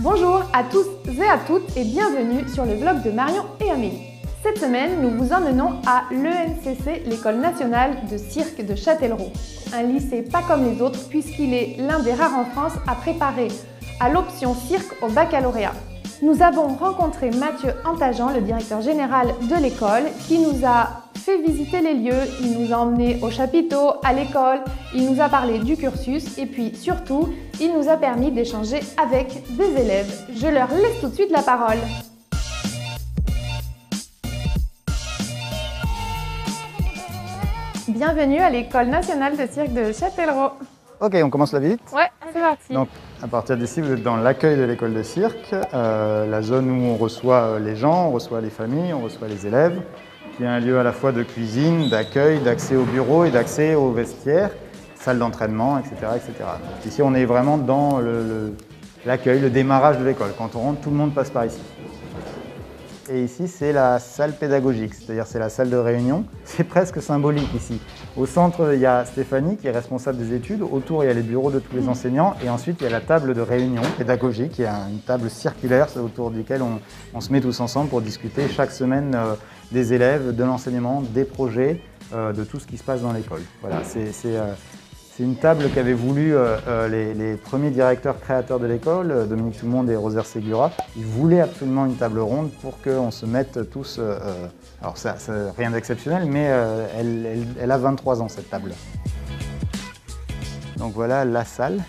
Bonjour 0.00 0.42
à 0.52 0.62
tous 0.62 0.84
et 1.08 1.24
à 1.24 1.38
toutes 1.38 1.74
et 1.74 1.82
bienvenue 1.82 2.46
sur 2.52 2.66
le 2.66 2.74
vlog 2.74 3.02
de 3.02 3.10
Marion 3.10 3.44
et 3.64 3.70
Amélie. 3.70 4.02
Cette 4.42 4.58
semaine, 4.58 5.00
nous 5.00 5.08
vous 5.08 5.32
emmenons 5.32 5.80
à 5.86 6.04
l'ENCC, 6.10 7.04
l'École 7.06 7.36
nationale 7.36 7.96
de 8.10 8.18
cirque 8.18 8.62
de 8.62 8.74
Châtellerault. 8.74 9.32
Un 9.72 9.84
lycée 9.84 10.20
pas 10.20 10.42
comme 10.42 10.70
les 10.70 10.82
autres 10.82 11.08
puisqu'il 11.08 11.54
est 11.54 11.76
l'un 11.78 12.00
des 12.00 12.12
rares 12.12 12.34
en 12.34 12.44
France 12.44 12.74
à 12.86 12.94
préparer 12.94 13.48
à 13.98 14.10
l'option 14.10 14.54
cirque 14.54 15.02
au 15.02 15.08
baccalauréat. 15.08 15.72
Nous 16.20 16.42
avons 16.42 16.68
rencontré 16.68 17.30
Mathieu 17.30 17.72
Antageant, 17.86 18.34
le 18.34 18.42
directeur 18.42 18.82
général 18.82 19.28
de 19.48 19.62
l'école, 19.62 20.04
qui 20.28 20.38
nous 20.38 20.66
a 20.66 21.05
fait 21.26 21.42
visiter 21.42 21.80
les 21.80 21.94
lieux, 21.94 22.22
il 22.40 22.56
nous 22.56 22.72
a 22.72 22.76
emmenés 22.76 23.18
au 23.20 23.32
chapiteau, 23.32 23.94
à 24.04 24.12
l'école, 24.12 24.60
il 24.94 25.10
nous 25.10 25.20
a 25.20 25.28
parlé 25.28 25.58
du 25.58 25.76
cursus 25.76 26.38
et 26.38 26.46
puis 26.46 26.72
surtout, 26.72 27.34
il 27.60 27.72
nous 27.72 27.88
a 27.88 27.96
permis 27.96 28.30
d'échanger 28.30 28.78
avec 28.96 29.42
des 29.56 29.80
élèves. 29.80 30.22
Je 30.32 30.46
leur 30.46 30.68
laisse 30.70 31.00
tout 31.00 31.08
de 31.08 31.14
suite 31.14 31.32
la 31.32 31.42
parole. 31.42 31.78
Bienvenue 37.88 38.38
à 38.38 38.48
l'École 38.48 38.86
nationale 38.86 39.36
de 39.36 39.48
cirque 39.48 39.72
de 39.72 39.92
Châtellerault. 39.92 40.52
Ok, 41.00 41.16
on 41.24 41.28
commence 41.28 41.52
la 41.52 41.58
visite 41.58 41.80
Ouais, 41.92 42.08
c'est 42.32 42.40
parti. 42.40 42.72
Donc, 42.72 42.88
à 43.20 43.26
partir 43.26 43.56
d'ici, 43.56 43.80
vous 43.80 43.94
êtes 43.94 44.02
dans 44.04 44.16
l'accueil 44.16 44.56
de 44.56 44.62
l'école 44.62 44.94
de 44.94 45.02
cirque, 45.02 45.56
euh, 45.74 46.24
la 46.30 46.42
zone 46.42 46.70
où 46.70 46.84
on 46.84 46.94
reçoit 46.94 47.40
euh, 47.40 47.58
les 47.58 47.74
gens, 47.74 48.06
on 48.06 48.12
reçoit 48.12 48.40
les 48.40 48.50
familles, 48.50 48.94
on 48.94 49.00
reçoit 49.00 49.26
les 49.26 49.44
élèves, 49.44 49.82
qui 50.36 50.44
est 50.44 50.46
un 50.46 50.60
lieu 50.60 50.78
à 50.78 50.82
la 50.82 50.92
fois 50.92 51.12
de 51.12 51.22
cuisine, 51.22 51.88
d'accueil, 51.88 52.40
d'accès 52.40 52.76
au 52.76 52.84
bureau 52.84 53.24
et 53.24 53.30
d'accès 53.30 53.74
aux 53.74 53.90
vestiaires, 53.90 54.50
salle 54.94 55.18
d'entraînement, 55.18 55.78
etc., 55.78 55.94
etc. 56.16 56.44
Ici, 56.84 57.02
on 57.02 57.14
est 57.14 57.24
vraiment 57.24 57.58
dans 57.58 58.00
l'accueil, 59.04 59.40
le, 59.40 59.46
le 59.46 59.50
démarrage 59.50 59.98
de 59.98 60.04
l'école. 60.04 60.32
Quand 60.36 60.54
on 60.54 60.60
rentre, 60.60 60.80
tout 60.80 60.90
le 60.90 60.96
monde 60.96 61.14
passe 61.14 61.30
par 61.30 61.46
ici. 61.46 61.60
Et 63.08 63.22
ici, 63.22 63.46
c'est 63.46 63.72
la 63.72 64.00
salle 64.00 64.32
pédagogique, 64.32 64.92
c'est-à-dire 64.92 65.26
c'est 65.28 65.38
la 65.38 65.48
salle 65.48 65.70
de 65.70 65.76
réunion. 65.76 66.24
C'est 66.44 66.64
presque 66.64 67.00
symbolique 67.00 67.52
ici. 67.54 67.80
Au 68.16 68.26
centre, 68.26 68.72
il 68.72 68.80
y 68.80 68.86
a 68.86 69.04
Stéphanie 69.04 69.56
qui 69.56 69.68
est 69.68 69.72
responsable 69.72 70.18
des 70.18 70.34
études. 70.34 70.62
Autour, 70.62 71.04
il 71.04 71.06
y 71.06 71.10
a 71.10 71.14
les 71.14 71.22
bureaux 71.22 71.50
de 71.50 71.60
tous 71.60 71.76
les 71.76 71.88
enseignants. 71.88 72.34
Et 72.44 72.48
ensuite, 72.48 72.78
il 72.80 72.84
y 72.84 72.86
a 72.86 72.90
la 72.90 73.00
table 73.00 73.34
de 73.34 73.40
réunion 73.40 73.82
pédagogique, 73.96 74.52
qui 74.52 74.62
est 74.62 74.66
une 74.66 75.00
table 75.06 75.30
circulaire 75.30 75.88
autour 75.96 76.30
duquel 76.30 76.62
on, 76.62 77.20
se 77.20 77.32
met 77.32 77.40
tous 77.40 77.60
ensemble 77.60 77.90
pour 77.90 78.00
discuter 78.00 78.48
chaque 78.48 78.72
semaine 78.72 79.14
euh, 79.14 79.34
des 79.72 79.92
élèves, 79.92 80.34
de 80.34 80.44
l'enseignement, 80.44 81.02
des 81.02 81.24
projets, 81.24 81.80
euh, 82.14 82.32
de 82.32 82.44
tout 82.44 82.60
ce 82.60 82.66
qui 82.66 82.76
se 82.76 82.84
passe 82.84 83.02
dans 83.02 83.12
l'école. 83.12 83.42
Voilà, 83.60 83.82
c'est 83.82 84.10
euh, 84.26 84.52
c'est 85.16 85.22
une 85.22 85.36
table 85.36 85.70
qu'avaient 85.74 85.94
voulu 85.94 86.36
euh, 86.36 86.88
les, 86.88 87.36
premiers 87.36 87.70
directeurs 87.70 88.20
créateurs 88.20 88.60
de 88.60 88.66
l'école, 88.66 89.26
Dominique 89.26 89.58
Tout-le-Monde 89.58 89.90
et 89.90 89.96
Rosaire 89.96 90.26
Segura. 90.26 90.70
Ils 90.94 91.06
voulaient 91.06 91.40
absolument 91.40 91.86
une 91.86 91.96
table 91.96 92.20
ronde 92.20 92.50
pour 92.60 92.80
qu'on 92.82 93.10
se 93.10 93.24
mette 93.24 93.70
tous. 93.70 93.98
alors, 94.82 94.98
ça, 94.98 95.16
rien 95.56 95.70
d'exceptionnel, 95.70 96.26
mais 96.26 96.50
elle, 97.58 97.70
a 97.70 97.78
23 97.78 98.20
ans 98.20 98.28
cette 98.28 98.50
table. 98.50 98.74
Donc 100.76 100.92
voilà 100.92 101.24
la 101.24 101.46
salle. 101.46 101.82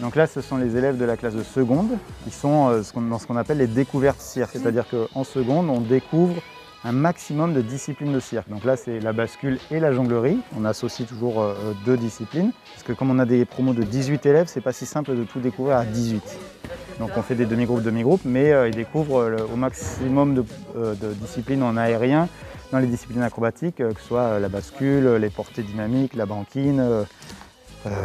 Donc 0.00 0.16
là, 0.16 0.26
ce 0.26 0.40
sont 0.40 0.56
les 0.56 0.76
élèves 0.76 0.98
de 0.98 1.04
la 1.04 1.16
classe 1.16 1.34
de 1.34 1.44
seconde. 1.44 1.92
Ils 2.26 2.32
sont 2.32 2.82
dans 2.96 3.18
ce 3.20 3.26
qu'on 3.28 3.36
appelle 3.36 3.58
les 3.58 3.68
découvertes 3.68 4.20
cirque, 4.20 4.50
c'est-à-dire 4.52 4.86
qu'en 4.90 5.22
seconde, 5.22 5.70
on 5.70 5.80
découvre 5.80 6.34
un 6.84 6.92
maximum 6.92 7.54
de 7.54 7.62
disciplines 7.62 8.12
de 8.12 8.20
cirque. 8.20 8.48
Donc 8.48 8.64
là, 8.64 8.76
c'est 8.76 9.00
la 9.00 9.12
bascule 9.12 9.58
et 9.70 9.80
la 9.80 9.92
jonglerie. 9.92 10.38
On 10.56 10.64
associe 10.66 11.08
toujours 11.08 11.40
euh, 11.40 11.54
deux 11.86 11.96
disciplines. 11.96 12.52
Parce 12.74 12.82
que 12.82 12.92
comme 12.92 13.10
on 13.10 13.18
a 13.18 13.24
des 13.24 13.46
promos 13.46 13.72
de 13.72 13.82
18 13.82 14.26
élèves, 14.26 14.46
c'est 14.48 14.60
pas 14.60 14.72
si 14.72 14.84
simple 14.84 15.16
de 15.16 15.24
tout 15.24 15.40
découvrir 15.40 15.78
à 15.78 15.84
18. 15.86 16.22
Donc 16.98 17.10
on 17.16 17.22
fait 17.22 17.34
des 17.34 17.46
demi-groupes, 17.46 17.82
demi-groupes, 17.82 18.20
mais 18.26 18.52
euh, 18.52 18.68
ils 18.68 18.74
découvrent 18.74 19.22
euh, 19.22 19.46
au 19.52 19.56
maximum 19.56 20.34
de, 20.34 20.44
disciplines 21.14 21.62
en 21.62 21.76
aérien, 21.76 22.28
dans 22.70 22.78
les 22.78 22.86
disciplines 22.86 23.22
acrobatiques, 23.22 23.76
que 23.76 24.00
ce 24.00 24.06
soit 24.06 24.38
la 24.38 24.48
bascule, 24.48 25.14
les 25.14 25.30
portées 25.30 25.62
dynamiques, 25.62 26.14
la 26.14 26.26
banquine, 26.26 27.06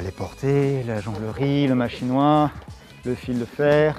les 0.04 0.12
portées, 0.12 0.84
la 0.84 1.02
jonglerie, 1.02 1.68
le 1.68 1.76
machinois, 1.76 2.52
le 3.06 3.16
fil 3.16 3.40
de 3.40 3.46
fer. 3.46 3.96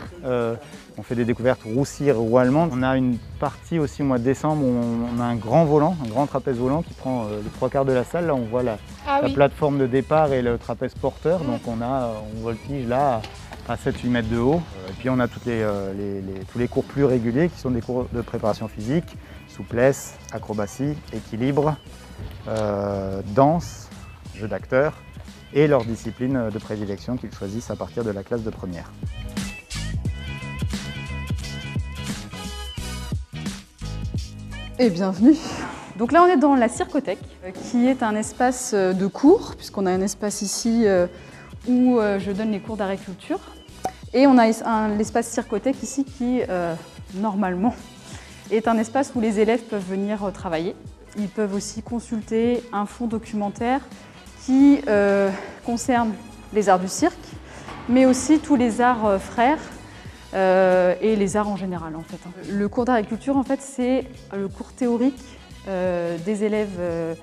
On 1.00 1.02
fait 1.02 1.14
des 1.14 1.24
découvertes 1.24 1.62
roussires 1.64 2.22
ou 2.22 2.36
allemandes. 2.36 2.70
On 2.74 2.82
a 2.82 2.94
une 2.94 3.16
partie 3.38 3.78
aussi 3.78 4.02
au 4.02 4.04
mois 4.04 4.18
de 4.18 4.24
décembre 4.24 4.62
où 4.62 5.06
on 5.16 5.18
a 5.18 5.24
un 5.24 5.34
grand 5.34 5.64
volant, 5.64 5.96
un 6.04 6.08
grand 6.08 6.26
trapèze 6.26 6.58
volant 6.58 6.82
qui 6.82 6.92
prend 6.92 7.24
euh, 7.24 7.40
les 7.42 7.48
trois 7.48 7.70
quarts 7.70 7.86
de 7.86 7.92
la 7.92 8.04
salle. 8.04 8.26
Là, 8.26 8.34
on 8.34 8.44
voit 8.44 8.62
la, 8.62 8.76
ah 9.06 9.22
plateforme 9.32 9.78
de 9.78 9.86
départ 9.86 10.34
et 10.34 10.42
le 10.42 10.58
trapèze 10.58 10.92
porteur. 10.92 11.40
Donc 11.40 11.60
on 11.66 11.80
a, 11.80 11.86
euh, 11.86 12.12
on 12.36 12.42
voltige 12.42 12.86
là 12.86 13.22
à 13.66 13.76
7-8 13.76 14.08
mètres 14.08 14.28
de 14.28 14.36
haut. 14.36 14.60
Et 14.90 14.92
puis 14.98 15.08
on 15.08 15.18
a 15.20 15.26
euh, 15.46 16.20
tous 16.52 16.58
les 16.58 16.68
cours 16.68 16.84
plus 16.84 17.04
réguliers 17.04 17.48
qui 17.48 17.58
sont 17.58 17.70
des 17.70 17.80
cours 17.80 18.06
de 18.12 18.20
préparation 18.20 18.68
physique, 18.68 19.16
souplesse, 19.48 20.18
acrobatie, 20.32 20.96
équilibre, 21.14 21.76
danse, 23.34 23.88
jeu 24.34 24.48
d'acteur 24.48 24.92
et 25.52 25.66
leur 25.66 25.84
discipline 25.84 26.50
de 26.50 26.58
prédilection 26.58 27.16
qu'ils 27.16 27.32
choisissent 27.32 27.70
à 27.70 27.76
partir 27.76 28.04
de 28.04 28.10
la 28.10 28.22
classe 28.22 28.42
de 28.42 28.50
première. 28.50 28.90
Et 34.78 34.88
bienvenue. 34.88 35.36
Donc 35.98 36.12
là, 36.12 36.22
on 36.22 36.26
est 36.26 36.38
dans 36.38 36.54
la 36.54 36.70
Circothèque, 36.70 37.18
euh, 37.44 37.50
qui 37.50 37.86
est 37.86 38.02
un 38.02 38.16
espace 38.16 38.72
euh, 38.72 38.94
de 38.94 39.06
cours, 39.06 39.54
puisqu'on 39.56 39.84
a 39.84 39.90
un 39.90 40.00
espace 40.00 40.40
ici 40.40 40.84
euh, 40.86 41.06
où 41.68 41.98
je 42.18 42.30
donne 42.32 42.52
les 42.52 42.60
cours 42.60 42.78
d'agriculture. 42.78 43.40
Et 44.14 44.26
on 44.26 44.38
a 44.38 44.46
l'espace 44.96 45.28
Circothèque 45.28 45.82
ici 45.82 46.06
qui, 46.06 46.40
normalement, 47.14 47.74
est 48.50 48.66
un 48.66 48.78
espace 48.78 49.12
où 49.14 49.20
les 49.20 49.40
élèves 49.40 49.64
peuvent 49.64 49.86
venir 49.86 50.32
travailler. 50.32 50.74
Ils 51.18 51.28
peuvent 51.28 51.54
aussi 51.54 51.82
consulter 51.82 52.62
un 52.72 52.86
fonds 52.86 53.06
documentaire 53.06 53.82
qui 54.44 54.80
concerne 55.64 56.12
les 56.52 56.68
arts 56.68 56.80
du 56.80 56.88
cirque, 56.88 57.16
mais 57.88 58.06
aussi 58.06 58.38
tous 58.38 58.56
les 58.56 58.80
arts 58.80 59.20
frères 59.20 59.58
euh, 60.32 60.94
et 61.00 61.16
les 61.16 61.36
arts 61.36 61.48
en 61.48 61.56
général 61.56 61.96
en 61.96 62.02
fait. 62.02 62.18
Hein. 62.26 62.30
Le 62.48 62.68
cours 62.68 62.84
d'agriculture 62.84 63.36
en 63.36 63.42
fait 63.42 63.60
c'est 63.60 64.04
le 64.32 64.46
cours 64.46 64.72
théorique 64.72 65.20
euh, 65.66 66.16
des 66.24 66.44
élèves 66.44 66.78
euh, 66.78 67.14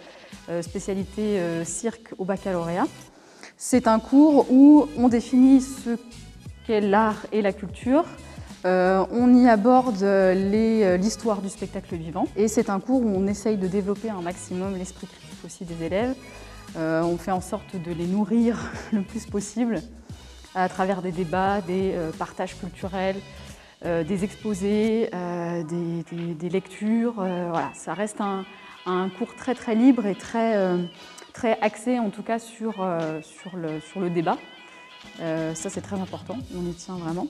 spécialité 0.61 1.39
cirque 1.63 2.13
au 2.17 2.25
baccalauréat. 2.25 2.87
C'est 3.57 3.87
un 3.87 3.99
cours 3.99 4.51
où 4.51 4.87
on 4.97 5.07
définit 5.07 5.61
ce 5.61 5.97
qu'est 6.65 6.81
l'art 6.81 7.25
et 7.31 7.41
la 7.41 7.53
culture, 7.53 8.05
on 8.63 9.33
y 9.33 9.47
aborde 9.47 10.03
l'histoire 10.99 11.41
du 11.41 11.49
spectacle 11.49 11.95
vivant 11.95 12.27
et 12.35 12.47
c'est 12.47 12.69
un 12.69 12.79
cours 12.79 13.01
où 13.01 13.09
on 13.09 13.27
essaye 13.27 13.57
de 13.57 13.67
développer 13.67 14.09
un 14.09 14.21
maximum 14.21 14.77
l'esprit 14.77 15.07
critique 15.07 15.45
aussi 15.45 15.65
des 15.65 15.85
élèves. 15.85 16.15
On 16.75 17.17
fait 17.17 17.31
en 17.31 17.41
sorte 17.41 17.75
de 17.75 17.91
les 17.91 18.07
nourrir 18.07 18.57
le 18.91 19.01
plus 19.01 19.25
possible 19.25 19.81
à 20.57 20.69
travers 20.69 21.01
des 21.01 21.11
débats, 21.11 21.61
des 21.61 21.93
euh, 21.93 22.11
partages 22.11 22.57
culturels, 22.57 23.17
euh, 23.85 24.03
des 24.03 24.23
exposés, 24.23 25.09
euh, 25.13 25.63
des, 25.63 26.49
lectures. 26.49 27.23
ça 27.73 27.93
reste 27.93 28.21
un, 28.21 28.45
cours 29.17 29.35
très 29.35 29.75
libre 29.75 30.05
et 30.07 30.15
très, 30.15 30.55
axé 31.61 31.99
en 31.99 32.09
tout 32.09 32.23
cas 32.23 32.39
sur, 32.39 32.73
le, 32.81 34.09
débat. 34.09 34.37
ça 35.19 35.69
c'est 35.69 35.81
très 35.81 35.99
important, 35.99 36.37
on 36.55 36.65
y 36.65 36.73
tient 36.73 36.95
vraiment. 36.95 37.27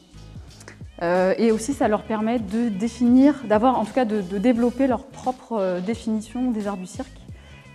et 1.02 1.52
aussi, 1.52 1.74
ça 1.74 1.88
leur 1.88 2.04
permet 2.04 2.40
de 2.40 2.70
définir, 2.70 3.44
d'avoir, 3.44 3.78
en 3.78 3.84
tout 3.84 3.94
cas, 3.94 4.06
de, 4.06 4.22
développer 4.38 4.88
leur 4.88 5.06
propre 5.06 5.82
définition 5.86 6.52
des 6.52 6.68
arts 6.68 6.78
du 6.78 6.88
cirque 6.88 7.17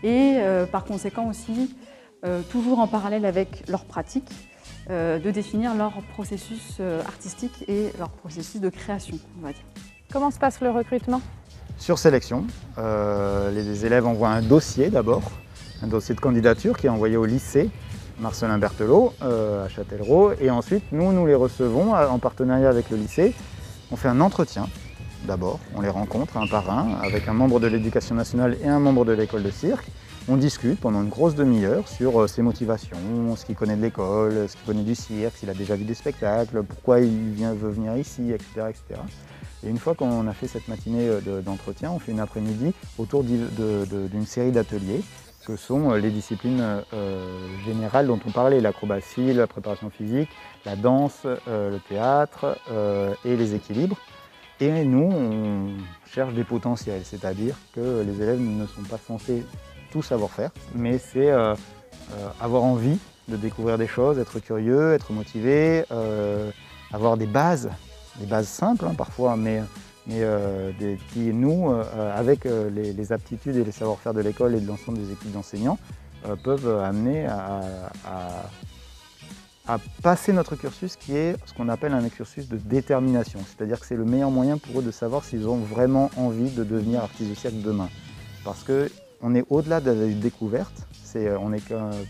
et 0.03 0.39
par 0.71 0.85
conséquent 0.85 1.29
aussi, 1.29 1.75
toujours 2.51 2.79
en 2.79 2.87
parallèle 2.87 3.25
avec 3.25 3.69
leur 3.69 3.84
pratique, 3.84 4.31
euh, 4.91 5.21
de 5.21 5.31
définir 5.31 5.77
leur 5.77 5.93
processus 6.13 6.78
euh, 6.81 7.01
artistique 7.07 7.65
et 7.69 7.93
leur 8.01 8.09
processus 8.09 8.60
de 8.60 8.69
création, 8.69 9.16
on 9.39 9.47
va 9.47 9.53
dire. 9.53 9.63
Comment 10.13 10.33
se 10.33 10.41
passe 10.41 10.60
le 10.60 10.71
recrutement? 10.71 11.21
Sur 11.78 11.99
sélection, 11.99 12.45
euh, 12.78 13.53
les 13.53 13.87
élèves 13.87 14.09
envoient 14.09 14.31
un 14.31 14.43
dossier 14.43 14.91
d'abord, 14.91 15.22
un 15.83 15.87
dossier 15.87 16.16
de 16.16 16.21
candidature 16.21 16.77
qui 16.77 16.87
est 16.87 16.91
envoyé 16.91 17.16
au 17.16 17.25
lycée 17.25 17.71
Marcelin 18.19 18.59
Berthelot 18.59 19.15
à 19.21 19.69
Châtellerault 19.69 20.33
et 20.41 20.51
ensuite 20.51 20.84
nous, 20.91 21.13
nous 21.13 21.27
les 21.27 21.34
recevons 21.37 21.95
en 21.95 22.19
partenariat 22.19 22.69
avec 22.69 22.91
le 22.91 22.97
lycée. 22.97 23.34
On 23.93 23.97
fait 23.97 24.09
un 24.09 24.21
entretien 24.21 24.66
d'abord, 25.27 25.60
on 25.74 25.80
les 25.80 25.89
rencontre 25.89 26.36
un 26.36 26.47
par 26.47 26.71
un 26.71 26.98
avec 27.03 27.28
un 27.28 27.33
membre 27.33 27.60
de 27.60 27.66
l'éducation 27.66 28.15
nationale 28.15 28.57
et 28.63 28.69
un 28.69 28.78
membre 28.78 29.04
de 29.04 29.13
l'école 29.13 29.42
de 29.42 29.51
cirque. 29.51 29.86
On 30.28 30.36
discute 30.36 30.78
pendant 30.78 31.03
une 31.03 31.09
grosse 31.09 31.34
demi-heure 31.34 31.89
sur 31.89 32.21
euh, 32.21 32.27
ses 32.28 32.42
motivations, 32.42 33.34
ce 33.36 33.45
qu'il 33.45 33.57
connaît 33.57 33.74
de 33.74 33.83
l'école, 33.83 34.48
ce 34.48 34.57
qu'il 34.57 34.66
connaît 34.66 34.84
du 34.84 34.95
cirque, 34.95 35.36
s'il 35.36 35.51
a 35.51 35.54
déjà 35.54 35.74
vu 35.74 35.84
des 35.84 35.95
spectacles, 35.95 36.63
pourquoi 36.63 37.01
il 37.01 37.34
veut 37.34 37.71
venir 37.71 37.97
ici, 37.97 38.30
etc. 38.30 38.69
etc. 38.69 39.01
Et 39.65 39.69
une 39.69 39.78
fois 39.78 39.95
qu'on 39.95 40.28
a 40.28 40.33
fait 40.33 40.47
cette 40.47 40.69
matinée 40.69 41.09
euh, 41.09 41.41
d'entretien, 41.41 41.91
on 41.91 41.98
fait 41.98 42.13
une 42.13 42.21
après-midi 42.21 42.72
autour 42.98 43.24
d'une 43.24 44.27
série 44.27 44.53
d'ateliers 44.53 45.03
que 45.45 45.57
sont 45.57 45.92
les 45.95 46.10
disciplines 46.10 46.84
générales 47.66 48.07
dont 48.07 48.21
on 48.24 48.30
parlait, 48.30 48.60
l'acrobatie, 48.60 49.33
la 49.33 49.48
préparation 49.48 49.91
physique, 49.91 50.28
la 50.65 50.77
danse, 50.77 51.24
le 51.24 51.78
théâtre 51.89 52.57
et 53.24 53.34
les 53.34 53.57
équilibres. 53.57 53.97
Et 54.62 54.84
nous, 54.84 55.10
on 55.10 55.70
cherche 56.06 56.34
des 56.34 56.44
potentiels, 56.44 57.03
c'est-à-dire 57.04 57.56
que 57.74 58.04
les 58.06 58.22
élèves 58.22 58.41
ne 58.41 58.64
sont 58.64 58.82
pas 58.82 58.97
censés 58.97 59.42
tout 59.91 60.03
savoir 60.03 60.30
faire, 60.30 60.53
mais 60.72 60.98
c'est 60.98 61.32
avoir 62.41 62.62
envie 62.62 62.97
de 63.26 63.36
découvrir 63.36 63.76
des 63.76 63.88
choses, 63.88 64.20
être 64.20 64.38
curieux, 64.38 64.92
être 64.92 65.12
motivé, 65.12 65.84
avoir 66.92 67.16
des 67.16 67.26
bases, 67.26 67.70
des 68.20 68.26
bases 68.26 68.47
simples 68.47 68.84
hein, 68.86 68.94
parfois, 68.97 69.36
mais, 69.36 69.62
euh, 70.10 70.70
qui, 71.12 71.32
nous, 71.32 71.70
euh, 71.70 72.16
avec 72.16 72.47
euh, 72.47 72.70
les, 72.70 73.12
aptitudes 73.12 73.56
et 73.56 73.64
les 73.64 73.72
savoir-faire 73.72 74.14
de 74.14 74.20
l'école 74.20 74.54
et 74.54 74.60
de 74.60 74.66
l'ensemble 74.68 74.98
des 74.98 75.12
équipes 75.12 75.32
d'enseignants, 75.32 75.78
peuvent 76.44 76.78
amener 76.78 77.26
à, 77.26 77.62
passer 80.03 80.32
notre 80.32 80.56
cursus 80.56 80.97
qui 80.97 81.16
est 81.16 81.36
ce 81.47 81.54
qu'on 81.54 81.68
appelle 81.68 81.92
un 81.92 82.09
cursus 82.09 82.48
de 82.48 82.56
détermination. 82.56 83.41
C'est-à-dire 83.47 83.80
que 83.80 83.86
c'est 83.86 83.97
le 83.97 84.04
meilleur 84.04 84.30
moyen 84.30 84.59
pour 84.59 84.80
eux 84.80 84.82
de 84.82 84.91
savoir 84.91 85.24
s'ils 85.24 85.48
ont 85.48 85.59
vraiment 85.59 86.10
envie 86.16 86.50
de 86.50 86.64
devenir 86.64 87.03
artistes 87.03 87.30
de 87.30 87.34
cirque 87.34 87.60
demain. 87.62 87.88
Parce 88.44 88.64
qu'on 88.64 89.34
est 89.34 89.44
au-delà 89.50 89.80
de 89.80 89.91
la 89.91 90.06
découverte, 90.09 90.86
euh, 91.16 91.36
on 91.41 91.53
est 91.53 91.62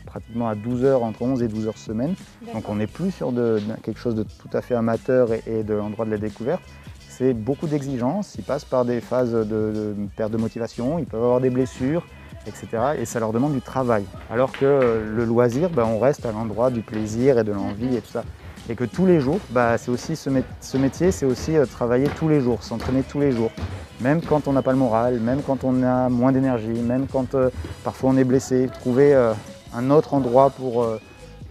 pratiquement 0.06 0.48
à 0.48 0.54
12 0.54 0.84
heures, 0.84 1.02
entre 1.02 1.22
11 1.22 1.42
et 1.42 1.48
12 1.48 1.66
heures 1.66 1.78
semaine. 1.78 2.14
Donc 2.54 2.68
on 2.68 2.76
n'est 2.76 2.86
plus 2.86 3.10
sur 3.10 3.32
de, 3.32 3.60
quelque 3.82 3.98
chose 3.98 4.14
de 4.14 4.22
tout 4.22 4.50
à 4.52 4.62
fait 4.62 4.74
amateur 4.74 5.28
et, 5.32 5.62
de 5.62 5.74
l'endroit 5.74 6.04
de 6.04 6.10
la 6.10 6.18
découverte. 6.18 6.62
C'est 7.08 7.34
beaucoup 7.34 7.66
d'exigences, 7.66 8.34
ils 8.38 8.44
passent 8.44 8.64
par 8.64 8.84
des 8.84 9.00
phases 9.00 9.32
de, 9.32 9.94
perte 10.16 10.32
de 10.32 10.38
motivation, 10.38 10.98
ils 10.98 11.04
peuvent 11.04 11.22
avoir 11.22 11.40
des 11.40 11.50
blessures, 11.50 12.06
etc. 12.46 12.66
Et 12.98 13.04
ça 13.04 13.20
leur 13.20 13.32
demande 13.32 13.52
du 13.52 13.60
travail. 13.60 14.04
Alors 14.30 14.52
que 14.52 14.64
euh, 14.64 15.16
le 15.16 15.24
loisir, 15.24 15.70
ben, 15.70 15.84
on 15.84 15.98
reste 15.98 16.26
à 16.26 16.32
l'endroit 16.32 16.70
du 16.70 16.82
plaisir 16.82 17.38
et 17.38 17.44
de 17.44 17.52
l'envie 17.52 17.96
et 17.96 18.00
tout 18.00 18.12
ça. 18.12 18.24
Et 18.68 18.74
que 18.74 18.84
tous 18.84 19.06
les 19.06 19.20
jours, 19.20 19.40
bah, 19.50 19.76
c'est 19.78 19.90
aussi 19.90 20.14
ce, 20.16 20.30
métier, 20.78 21.10
c'est 21.10 21.26
aussi 21.26 21.56
euh, 21.56 21.66
travailler 21.66 22.08
tous 22.16 22.28
les 22.28 22.40
jours, 22.40 22.62
s'entraîner 22.62 23.02
tous 23.02 23.20
les 23.20 23.32
jours 23.32 23.50
même 24.02 24.20
quand 24.20 24.48
on 24.48 24.52
n'a 24.52 24.62
pas 24.62 24.72
le 24.72 24.78
moral, 24.78 25.20
même 25.20 25.42
quand 25.42 25.64
on 25.64 25.82
a 25.82 26.08
moins 26.08 26.32
d'énergie, 26.32 26.66
même 26.66 27.06
quand 27.10 27.34
euh, 27.34 27.50
parfois 27.84 28.10
on 28.10 28.16
est 28.16 28.24
blessé, 28.24 28.68
trouver 28.80 29.14
euh, 29.14 29.32
un 29.74 29.90
autre 29.90 30.14
endroit 30.14 30.50
pour, 30.50 30.82
euh, 30.82 31.00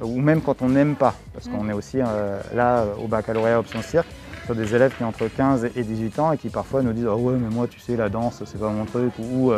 ou 0.02 0.20
même 0.20 0.42
quand 0.42 0.62
on 0.62 0.70
n'aime 0.70 0.96
pas, 0.96 1.16
parce 1.34 1.48
qu'on 1.48 1.70
est 1.70 1.74
aussi 1.74 1.98
là 1.98 2.86
au 3.02 3.08
baccalauréat 3.08 3.60
option 3.60 3.82
cirque, 3.82 4.08
sur 4.54 4.56
des 4.56 4.76
élèves 4.76 4.96
qui 4.96 5.04
ont 5.04 5.08
entre 5.08 5.28
15 5.28 5.70
et 5.76 5.84
18 5.84 6.20
ans 6.20 6.32
et 6.32 6.38
qui 6.38 6.50
parfois 6.50 6.82
nous 6.82 6.92
disent 6.92 7.08
oh 7.08 7.16
ouais 7.16 7.36
mais 7.38 7.50
moi 7.50 7.68
tu 7.68 7.80
sais 7.80 7.96
la 7.96 8.10
danse 8.10 8.44
c'est 8.46 8.60
pas 8.60 8.70
mon 8.70 8.86
truc 8.86 9.14
ou 9.20 9.54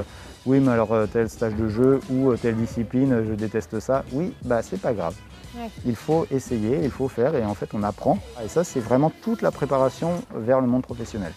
oui 0.45 0.59
mais 0.59 0.71
alors 0.71 0.95
tel 1.11 1.29
stage 1.29 1.55
de 1.55 1.67
jeu 1.67 1.99
ou 2.11 2.35
telle 2.35 2.55
discipline 2.55 3.23
je 3.27 3.33
déteste 3.33 3.79
ça. 3.79 4.03
Oui 4.11 4.33
bah 4.43 4.61
c'est 4.61 4.79
pas 4.79 4.93
grave. 4.93 5.15
Il 5.85 5.95
faut 5.95 6.27
essayer, 6.31 6.79
il 6.83 6.91
faut 6.91 7.07
faire 7.07 7.35
et 7.35 7.43
en 7.43 7.53
fait 7.53 7.69
on 7.73 7.81
apprend. 7.83 8.19
Et 8.43 8.47
ça 8.47 8.63
c'est 8.63 8.79
vraiment 8.79 9.11
toute 9.23 9.41
la 9.41 9.51
préparation 9.51 10.21
vers 10.35 10.61
le 10.61 10.67
monde 10.67 10.83
professionnel. 10.83 11.33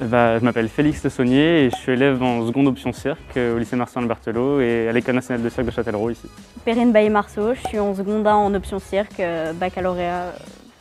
Bah, 0.00 0.38
je 0.38 0.44
m'appelle 0.44 0.68
Félix 0.68 1.06
Saunier 1.08 1.64
et 1.64 1.70
je 1.70 1.76
suis 1.76 1.92
élève 1.92 2.20
en 2.22 2.46
seconde 2.46 2.66
option 2.66 2.92
cirque 2.92 3.36
au 3.36 3.58
lycée 3.58 3.76
Marcel 3.76 4.06
Berthelot 4.06 4.60
et 4.60 4.88
à 4.88 4.92
l'école 4.92 5.14
nationale 5.14 5.42
de 5.42 5.48
cirque 5.48 5.66
de 5.66 5.70
Châtellerault 5.70 6.10
ici. 6.10 6.28
Perrine 6.64 6.92
Bailly-Marceau, 6.92 7.54
je 7.54 7.68
suis 7.68 7.78
en 7.78 7.94
seconde 7.94 8.26
en 8.26 8.52
option 8.54 8.78
cirque, 8.78 9.20
euh, 9.20 9.52
baccalauréat. 9.52 10.32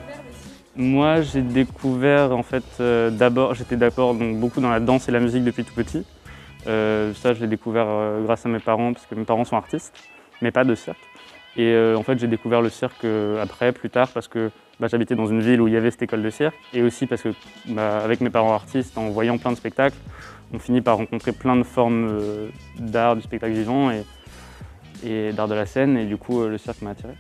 Moi 0.79 1.23
j'ai 1.23 1.43
découvert 1.43 2.33
en 2.33 2.43
fait 2.43 2.81
d'abord, 3.11 3.55
j'étais 3.55 3.77
d'abord 3.77 4.15
beaucoup 4.15 4.61
dans 4.61 4.71
la 4.71 4.81
danse 4.81 5.09
et 5.09 5.13
la 5.13 5.21
musique 5.21 5.45
depuis 5.45 5.65
tout 5.65 5.75
petit. 5.75 6.05
ça 6.65 7.35
je 7.35 7.41
l'ai 7.41 7.49
découvert 7.49 7.87
grâce 8.25 8.47
à 8.47 8.49
mes 8.49 8.61
parents 8.61 8.93
parce 8.93 9.05
que 9.05 9.15
mes 9.15 9.25
parents 9.25 9.45
sont 9.45 9.57
artistes, 9.57 9.93
mais 10.41 10.53
pas 10.53 10.65
de 10.65 10.75
cirque. 10.75 11.03
Et 11.57 11.77
en 11.97 12.03
fait 12.05 12.19
j'ai 12.19 12.29
découvert 12.29 12.63
le 12.63 12.71
cirque 12.71 13.05
après, 13.43 13.73
plus 13.73 13.91
tard, 13.91 14.09
parce 14.09 14.29
que 14.29 14.51
bah, 14.81 14.87
j'habitais 14.89 15.17
dans 15.17 15.27
une 15.27 15.41
ville 15.41 15.61
où 15.61 15.67
il 15.67 15.75
y 15.75 15.77
avait 15.77 15.91
cette 15.91 16.03
école 16.03 16.23
de 16.23 16.31
cirque. 16.31 16.57
Et 16.73 16.83
aussi 16.83 17.07
parce 17.07 17.23
que, 17.23 17.31
bah, 17.67 17.99
avec 17.99 18.21
mes 18.21 18.31
parents 18.31 18.53
artistes, 18.53 18.97
en 18.97 19.11
voyant 19.11 19.39
plein 19.39 19.51
de 19.51 19.57
spectacles, 19.57 19.97
on 20.53 20.59
finit 20.59 20.81
par 20.81 20.97
rencontrer 20.97 21.33
plein 21.33 21.57
de 21.57 21.65
formes 21.65 22.09
euh, 22.09 22.49
d'art, 22.79 23.17
du 23.17 23.23
spectacle 23.23 23.55
vivant 23.55 23.91
et, 25.03 25.33
d'art 25.33 25.49
de 25.49 25.55
la 25.55 25.67
scène. 25.67 25.97
Et 25.97 26.07
du 26.07 26.17
coup, 26.17 26.43
euh, 26.43 26.49
le 26.49 26.59
cirque 26.59 26.83
m'a 26.83 26.91
attiré. 26.91 27.15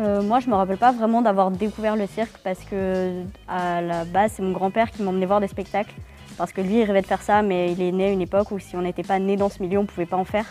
Euh, 0.00 0.22
moi, 0.22 0.40
je 0.40 0.46
ne 0.46 0.52
me 0.52 0.56
rappelle 0.56 0.78
pas 0.78 0.92
vraiment 0.92 1.20
d'avoir 1.20 1.50
découvert 1.50 1.94
le 1.94 2.06
cirque 2.06 2.38
parce 2.42 2.60
que, 2.60 3.22
à 3.46 3.82
la 3.82 4.04
base, 4.04 4.32
c'est 4.36 4.42
mon 4.42 4.52
grand-père 4.52 4.90
qui 4.90 5.02
m'emmenait 5.02 5.26
voir 5.26 5.40
des 5.40 5.48
spectacles. 5.48 5.94
Parce 6.38 6.52
que 6.52 6.62
lui, 6.62 6.80
il 6.80 6.84
rêvait 6.84 7.02
de 7.02 7.06
faire 7.06 7.20
ça, 7.20 7.42
mais 7.42 7.72
il 7.72 7.82
est 7.82 7.92
né 7.92 8.06
à 8.06 8.10
une 8.10 8.22
époque 8.22 8.50
où 8.50 8.58
si 8.58 8.76
on 8.76 8.82
n'était 8.82 9.02
pas 9.02 9.18
né 9.18 9.36
dans 9.36 9.50
ce 9.50 9.62
milieu, 9.62 9.78
on 9.78 9.82
ne 9.82 9.86
pouvait 9.86 10.06
pas 10.06 10.16
en 10.16 10.24
faire. 10.24 10.46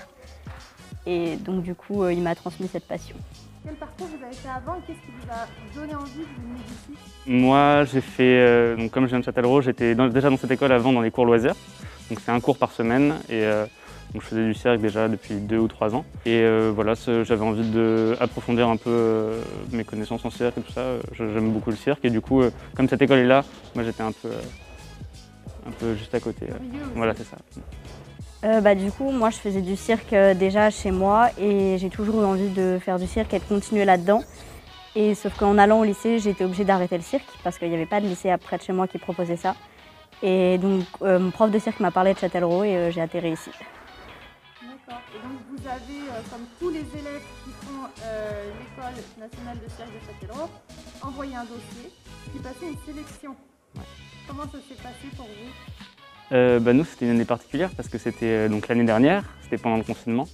Et 1.07 1.35
donc, 1.37 1.63
du 1.63 1.73
coup, 1.73 2.07
il 2.07 2.21
m'a 2.21 2.35
transmis 2.35 2.67
cette 2.67 2.87
passion. 2.87 3.15
Quel 3.65 3.73
parcours 3.73 4.07
vous 4.07 4.23
avez 4.23 4.35
fait 4.35 4.49
avant 4.49 4.75
et 4.75 4.81
qu'est-ce 4.87 4.99
qui 4.99 5.11
vous 5.19 5.31
a 5.31 5.75
donné 5.75 5.93
envie 5.93 6.11
de 6.11 6.41
venir 6.41 6.61
ici? 6.65 6.97
Moi, 7.27 7.83
j'ai 7.85 8.01
fait, 8.01 8.39
euh, 8.39 8.75
donc 8.77 8.91
comme 8.91 9.03
je 9.05 9.09
viens 9.09 9.19
de 9.19 9.25
Châtellerault, 9.25 9.61
j'étais 9.61 9.95
déjà 9.95 10.29
dans 10.29 10.37
cette 10.37 10.51
école 10.51 10.71
avant 10.71 10.93
dans 10.93 11.01
les 11.01 11.11
cours 11.11 11.25
loisirs. 11.25 11.55
Donc 12.09 12.19
c'est 12.21 12.31
un 12.31 12.39
cours 12.39 12.57
par 12.57 12.71
semaine 12.71 13.15
et 13.27 13.43
euh, 13.43 13.65
donc 14.13 14.23
je 14.23 14.27
faisais 14.27 14.45
du 14.45 14.53
cirque 14.53 14.79
déjà 14.79 15.07
depuis 15.07 15.35
deux 15.35 15.59
ou 15.59 15.67
trois 15.67 15.95
ans. 15.95 16.05
Et 16.25 16.41
euh, 16.41 16.71
voilà, 16.73 16.93
j'avais 16.95 17.43
envie 17.43 17.69
d'approfondir 17.69 18.69
un 18.69 18.77
peu 18.77 19.31
mes 19.71 19.83
connaissances 19.83 20.25
en 20.25 20.29
cirque 20.29 20.57
et 20.57 20.61
tout 20.61 20.71
ça. 20.71 20.83
J'aime 21.13 21.51
beaucoup 21.51 21.69
le 21.69 21.77
cirque 21.77 22.03
et 22.05 22.09
du 22.09 22.21
coup, 22.21 22.41
comme 22.75 22.87
cette 22.89 23.01
école 23.01 23.19
est 23.19 23.27
là, 23.27 23.43
moi 23.75 23.83
j'étais 23.83 24.03
un 24.03 24.11
peu, 24.11 24.29
un 25.67 25.71
peu 25.71 25.95
juste 25.95 26.13
à 26.15 26.19
côté. 26.19 26.47
Voilà, 26.95 27.13
c'est 27.15 27.25
ça. 27.25 27.37
Euh, 28.45 28.61
bah, 28.61 28.73
du 28.73 28.91
coup, 28.91 29.11
moi, 29.11 29.29
je 29.31 29.37
faisais 29.37 29.61
du 29.61 29.75
cirque 29.75 30.13
euh, 30.13 30.33
déjà 30.33 30.69
chez 30.69 30.91
moi 30.91 31.29
et 31.37 31.77
j'ai 31.77 31.89
toujours 31.89 32.21
eu 32.21 32.25
envie 32.25 32.49
de 32.49 32.79
faire 32.81 32.97
du 32.97 33.05
cirque 33.05 33.33
et 33.33 33.39
de 33.39 33.43
continuer 33.43 33.83
là-dedans. 33.83 34.23
Et 34.95 35.13
sauf 35.13 35.37
qu'en 35.37 35.57
allant 35.57 35.79
au 35.79 35.83
lycée, 35.83 36.19
j'ai 36.19 36.31
été 36.31 36.45
obligée 36.45 36.63
d'arrêter 36.63 36.95
le 36.95 37.03
cirque 37.03 37.27
parce 37.43 37.57
qu'il 37.57 37.69
n'y 37.69 37.75
avait 37.75 37.85
pas 37.85 37.99
de 37.99 38.07
lycée 38.07 38.33
près 38.41 38.57
de 38.57 38.63
chez 38.63 38.73
moi 38.73 38.87
qui 38.87 38.97
proposait 38.97 39.35
ça. 39.35 39.55
Et 40.23 40.57
donc, 40.57 40.83
euh, 41.01 41.19
mon 41.19 41.31
prof 41.31 41.51
de 41.51 41.59
cirque 41.59 41.79
m'a 41.81 41.91
parlé 41.91 42.13
de 42.13 42.19
Châtellerault 42.19 42.63
et 42.63 42.91
j'ai 42.91 43.01
atterri 43.01 43.31
ici. 43.31 43.51
D'accord. 44.89 45.03
Et 45.13 45.21
donc, 45.21 45.37
vous 45.51 45.67
avez, 45.67 46.21
comme 46.31 46.45
tous 46.59 46.69
les 46.69 46.79
élèves 46.99 47.21
qui 47.43 47.51
font 47.65 47.85
l'école 48.59 49.03
nationale 49.19 49.57
de 49.63 49.69
cirque 49.69 49.89
de 49.89 49.99
Châtellerault, 50.05 50.49
envoyé 51.01 51.35
un 51.35 51.43
dossier 51.43 51.91
qui 52.33 52.39
passait 52.39 52.71
une 52.71 52.93
sélection. 52.93 53.35
Comment 54.27 54.43
ça 54.43 54.57
s'est 54.67 54.81
passé 54.81 55.15
pour 55.15 55.25
vous? 55.25 55.51
Euh, 56.31 56.59
bah, 56.59 56.73
Nous, 56.73 56.85
c'était 56.85 57.05
une 57.05 57.11
année 57.11 57.25
particulière 57.25 57.69
parce 57.75 57.89
que 57.89 57.97
c'était 57.97 58.25
euh, 58.25 58.49
donc 58.49 58.67
l'année 58.67 58.83
dernière, 58.83 59.23
c'était 59.43 59.57
pendant 59.57 59.77
le 59.77 59.83
confinement. 59.83 60.27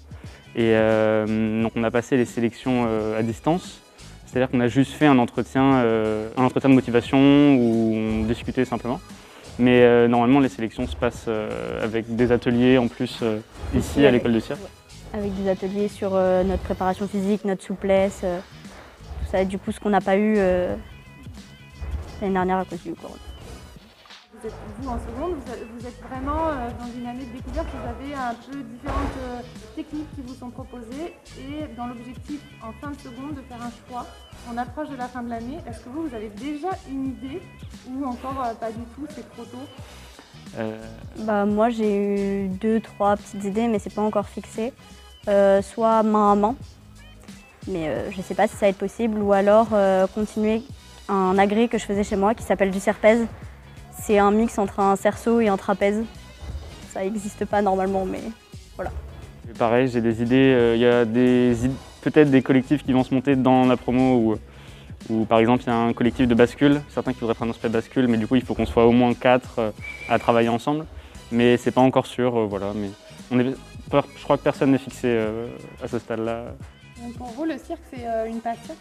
Et 0.56 0.72
euh, 0.74 1.64
donc 1.64 1.74
on 1.76 1.84
a 1.84 1.92
passé 1.92 2.16
les 2.18 2.26
sélections 2.26 2.88
à 3.18 3.22
distance. 3.24 3.82
C'est-à-dire 4.26 4.50
qu'on 4.50 4.60
a 4.62 4.68
juste 4.68 4.94
fait 4.94 5.06
un 5.06 5.18
entretien, 5.18 5.84
un 6.36 6.44
entretien 6.44 6.70
de 6.70 6.76
motivation 6.76 7.56
où 7.56 7.94
on 7.94 8.24
discutait 8.24 8.66
simplement. 8.66 9.00
Mais 9.58 10.08
normalement, 10.08 10.40
les 10.40 10.50
sélections 10.50 10.86
se 10.88 10.96
passent 10.96 11.30
avec 11.82 12.16
des 12.16 12.32
ateliers 12.32 12.78
en 12.78 12.88
plus 12.88 13.24
ici 13.76 14.06
à 14.06 14.12
l'école 14.12 14.34
de 14.34 14.40
cirque. 14.40 14.60
Avec 15.14 15.34
des 15.42 15.50
ateliers 15.50 15.88
sur 15.88 16.12
notre 16.12 16.64
préparation 16.64 17.08
physique, 17.08 17.46
notre 17.46 17.64
souplesse, 17.64 18.20
tout 18.22 19.32
ça. 19.32 19.46
Du 19.46 19.58
coup, 19.58 19.72
ce 19.72 19.80
qu'on 19.80 19.90
n'a 19.90 20.02
pas 20.02 20.18
eu 20.18 20.36
l'année 20.36 22.34
dernière 22.34 22.58
à 22.58 22.66
cause 22.66 22.82
du 22.84 22.94
corona 22.94 23.25
vous 24.80 24.88
en 24.88 25.00
seconde, 25.00 25.36
vous, 25.36 25.88
êtes 25.88 26.02
vraiment 26.10 26.50
euh, 26.50 26.70
dans 26.80 26.88
une 26.98 27.08
année 27.08 27.26
de 27.26 27.38
découverte, 27.38 27.68
vous 27.74 27.90
avez 27.90 28.14
un 28.14 28.34
peu 28.34 28.58
différentes 28.64 29.18
euh, 29.20 29.42
techniques 29.76 30.12
qui 30.16 30.22
vous 30.22 30.36
sont 30.36 30.50
proposées 30.50 31.16
et 31.40 31.76
dans 31.76 31.88
l'objectif 31.88 32.42
en 32.62 32.72
fin 32.74 32.92
de 32.92 33.00
seconde 33.00 33.36
de 33.36 33.42
faire 33.42 33.62
un 33.62 33.72
choix. 33.88 34.06
On 34.52 34.58
approche 34.58 34.90
de 34.90 34.96
la 34.96 35.08
fin 35.08 35.24
de 35.24 35.30
l'année, 35.30 35.58
est-ce 35.68 35.80
que 35.80 35.90
vous, 35.90 36.08
vous 36.08 36.16
avez 36.16 36.30
déjà 36.30 36.70
une 36.90 37.08
idée 37.08 37.42
ou 37.90 38.06
encore 38.06 38.44
euh, 38.46 38.54
pas 38.54 38.72
du 38.72 38.84
tout, 38.96 39.06
c'est 39.10 39.28
trop 39.32 39.44
tôt? 39.44 40.62
Bah, 41.20 41.46
Moi 41.46 41.70
j'ai 41.70 42.46
eu 42.46 42.48
deux, 42.48 42.80
trois 42.80 43.18
petites 43.18 43.44
idées 43.44 43.68
mais 43.68 43.80
c'est 43.80 43.94
pas 43.94 44.04
encore 44.04 44.28
fixé. 44.28 44.74
soit 45.62 46.04
main 46.04 46.32
à 46.32 46.36
main, 46.36 46.56
mais 47.68 48.12
je 48.12 48.18
ne 48.18 48.22
sais 48.22 48.36
pas 48.36 48.48
si 48.48 48.54
ça 48.54 48.68
va 48.68 48.70
être 48.70 48.78
possible, 48.78 49.20
ou 49.20 49.34
alors 49.34 49.68
continuer 50.14 50.64
un 51.10 51.38
agré 51.38 51.68
que 51.68 51.78
je 51.78 51.84
faisais 51.84 52.04
chez 52.04 52.16
moi 52.16 52.34
qui 52.36 52.44
s'appelle 52.44 52.72
du 52.72 52.80
serpèze. 52.80 53.28
C'est 54.02 54.20
un 54.20 54.32
mix 54.32 54.58
entre 54.60 54.80
un 54.80 54.96
cerceau 54.96 55.40
et 55.40 55.48
un 55.48 55.58
trapèze. 55.58 56.04
Ça 56.92 57.02
n'existe 57.02 57.46
pas 57.46 57.62
normalement, 57.62 58.06
mais 58.06 58.22
voilà. 58.76 58.92
Pareil, 59.58 59.88
j'ai 59.88 60.02
des 60.02 60.22
idées. 60.22 60.54
Euh, 60.54 60.76
il 60.76 60.82
y 60.82 60.86
a 60.86 61.06
peut-être 62.02 62.30
des 62.30 62.42
collectifs 62.42 62.84
qui 62.84 62.94
vont 62.94 63.04
se 63.04 63.14
monter 63.14 63.36
dans 63.36 63.66
la 63.66 63.78
promo 63.78 64.38
où, 65.10 65.26
par 65.26 65.40
exemple 65.40 65.64
il 65.64 65.68
y 65.68 65.72
a 65.72 65.76
un 65.76 65.94
collectif 65.94 66.28
de 66.28 66.34
bascule, 66.34 66.82
certains 66.90 67.14
qui 67.14 67.20
voudraient 67.20 67.36
faire 67.36 67.48
un 67.48 67.52
aspect 67.52 67.70
bascule, 67.70 68.08
mais 68.08 68.18
du 68.18 68.28
coup 68.28 68.36
il 68.36 68.44
faut 68.44 68.56
qu'on 68.56 68.66
soit 68.66 68.86
au 68.86 68.92
moins 68.92 69.14
quatre 69.14 69.60
euh, 69.60 69.72
à 70.10 70.18
travailler 70.20 70.50
ensemble. 70.50 70.86
Mais 71.32 71.58
c'est 71.58 71.72
pas 71.72 71.82
encore 71.82 72.06
sûr, 72.06 72.38
euh, 72.38 72.46
voilà. 72.46 72.72
Mais 72.76 72.90
on 73.32 73.40
est, 73.40 73.56
je 73.92 74.24
crois 74.24 74.38
que 74.38 74.44
personne 74.44 74.72
n'est 74.72 74.78
fixé 74.78 75.28
à 75.84 75.88
ce 75.88 76.00
stade-là. 76.00 76.46
Pour 77.18 77.28
vous, 77.28 77.46
le 77.46 77.58
cirque 77.58 77.82
c'est 77.92 78.06
une 78.30 78.40
passion? 78.40 78.76